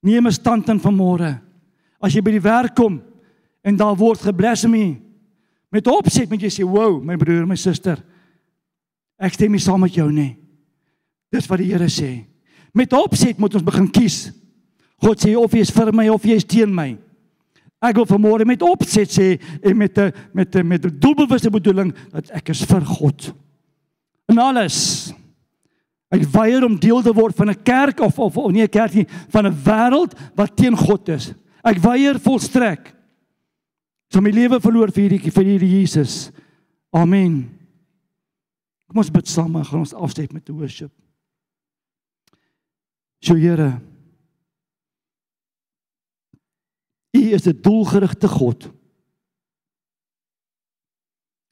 [0.00, 1.40] Neem 'n stand in vanmôre.
[2.00, 3.02] As jy by die werk kom
[3.62, 5.02] en daar word geblasfemie
[5.72, 8.02] met opset moet jy sê, "Wow, my broer, my suster.
[9.18, 10.36] Ek stem nie saam met jou nie."
[11.30, 12.26] Dis wat die Here sê.
[12.74, 14.32] Met opset moet ons begin kies.
[15.00, 16.98] God sê of jy is vir my of jy is teen my.
[17.80, 21.94] Ek wil vanmôre met opset sê en met 'n met 'n met 'n doelbewuste bedoeling
[22.12, 23.32] dat ek is vir God.
[24.28, 25.12] En alles.
[26.10, 28.94] Ek weier om deel te word van 'n kerk of of, of nie 'n kerk
[28.94, 31.32] nie, van 'n wêreld wat teen God is.
[31.64, 32.94] Ek weier volstrek.
[34.10, 36.30] So my lewe verloor vir hierdie vir hierdie Jesus.
[36.90, 37.44] Amen.
[38.90, 40.90] Kom ons bid saam en gaan ons afsluit met worship.
[43.22, 43.78] So Here.
[47.14, 48.70] U is 'n doelgerigte God.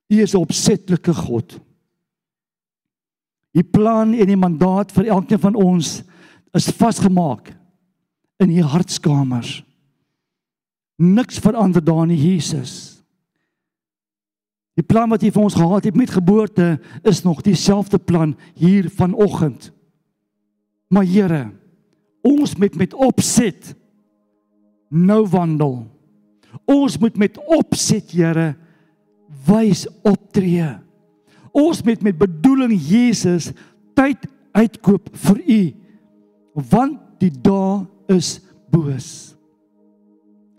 [0.08, 1.60] U is 'n opsetlike God.
[3.52, 6.02] U plan en die mandaat vir elkeen van ons
[6.54, 7.54] is vasgemaak
[8.38, 9.67] in u hartskamers.
[10.98, 12.98] Niks verander daar nie, Jesus.
[14.78, 16.76] Die plan wat U vir ons gehad het met geboorte
[17.06, 19.70] is nog dieselfde plan hier vanoggend.
[20.90, 21.42] Maar Here,
[22.22, 23.74] ons moet met opset
[24.88, 25.86] nou wandel.
[26.64, 28.54] Ons moet met opset, Here,
[29.46, 30.70] wys optree.
[31.52, 33.50] Ons moet met bedoeling Jesus
[33.98, 34.26] tyd
[34.56, 35.60] uitkoop vir U
[36.58, 38.38] want die dae is
[38.72, 39.27] boos.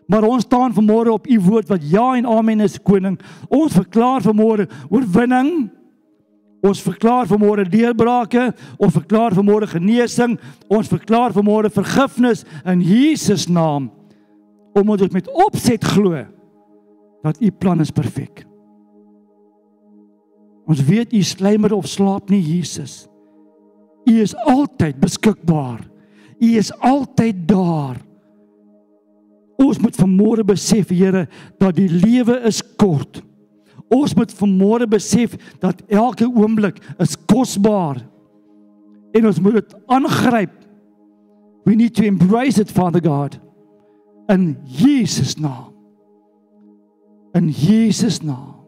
[0.10, 3.20] Maar ons staan vanmôre op u woord wat ja en amen is koning.
[3.48, 5.70] Ons verklaar vanmôre oorwinning.
[6.66, 8.50] Ons verklaar vanmôre deurbrake,
[8.84, 10.34] ons verklaar vanmôre genesing,
[10.68, 13.88] ons verklaar vanmôre vergifnis in Jesus naam.
[14.76, 16.26] Omdat ons met opset glo
[17.24, 18.44] dat u plan is perfek.
[20.70, 23.06] Ons weet u slymer of slaap nie Jesus.
[24.06, 25.82] U is altyd beskikbaar.
[26.40, 28.09] U is altyd daar.
[29.60, 31.28] Ons moet vanmôre besef, Here,
[31.60, 33.22] dat die lewe is kort.
[33.90, 38.00] Ons moet vanmôre besef dat elke oomblik is kosbaar.
[39.18, 40.54] En ons moet dit aangryp.
[41.66, 43.40] We need to embrace it, Father God.
[44.30, 45.74] In Jesus naam.
[47.34, 48.59] In Jesus naam.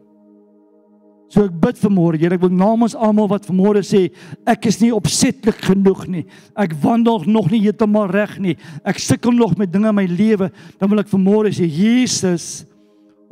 [1.32, 4.10] So ek bid vanmôre, Here, ek wil namens almal wat vanmôre sê
[4.44, 6.26] ek is nie opsetlik genoeg nie.
[6.52, 8.58] Ek wandel nog nie heeltemal reg nie.
[8.84, 10.50] Ek sukkel nog met dinge in my lewe.
[10.76, 12.66] Dan wil ek vanmôre sê Jesus,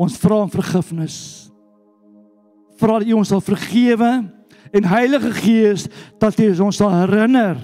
[0.01, 1.19] ons vra om vergifnis.
[2.81, 4.11] Vra dat U ons sal vergewe
[4.73, 5.89] en Heilige Gees
[6.23, 7.61] dat U ons sal herinner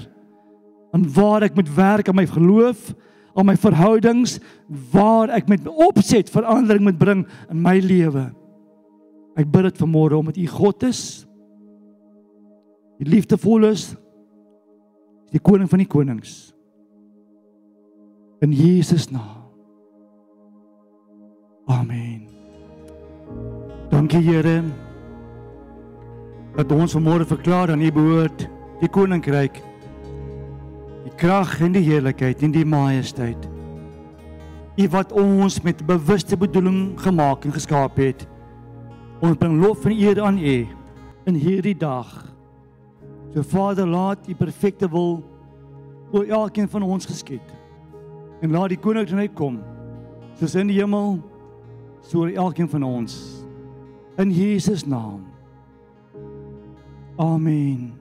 [0.92, 2.90] aan waar ek moet werk aan my geloof,
[3.36, 4.36] aan my verhoudings,
[4.92, 8.28] waar ek met opset verandering moet bring in my lewe.
[9.36, 11.00] Ek bid dit vanmôre omdat U God is.
[13.00, 13.90] Die liefdevol is.
[15.34, 16.54] Die koning van die konings.
[18.40, 19.44] In Jesus naam.
[21.66, 22.28] Amen.
[23.90, 24.62] Dankie Here.
[26.56, 28.46] Dat ons vanmôre verklaar aan U behoort
[28.80, 29.58] die koninkryk.
[31.04, 33.48] Die krag en die heerlikheid en die majesteit.
[34.76, 38.26] U wat ons met bewuste bedoeling gemaak en geskaap het.
[39.20, 40.56] Ons bring lof en eer aan U
[41.26, 42.10] in hierdie dag.
[43.32, 45.22] So Vader, laat U perfekte wil
[46.12, 47.54] oor elkeen van ons geskied.
[48.40, 49.60] En laat die koninkryk kom
[50.36, 51.16] soos in die hemel
[52.04, 53.16] so oor elkeen van ons
[54.20, 55.24] in Jesus naam.
[57.16, 57.95] Amen.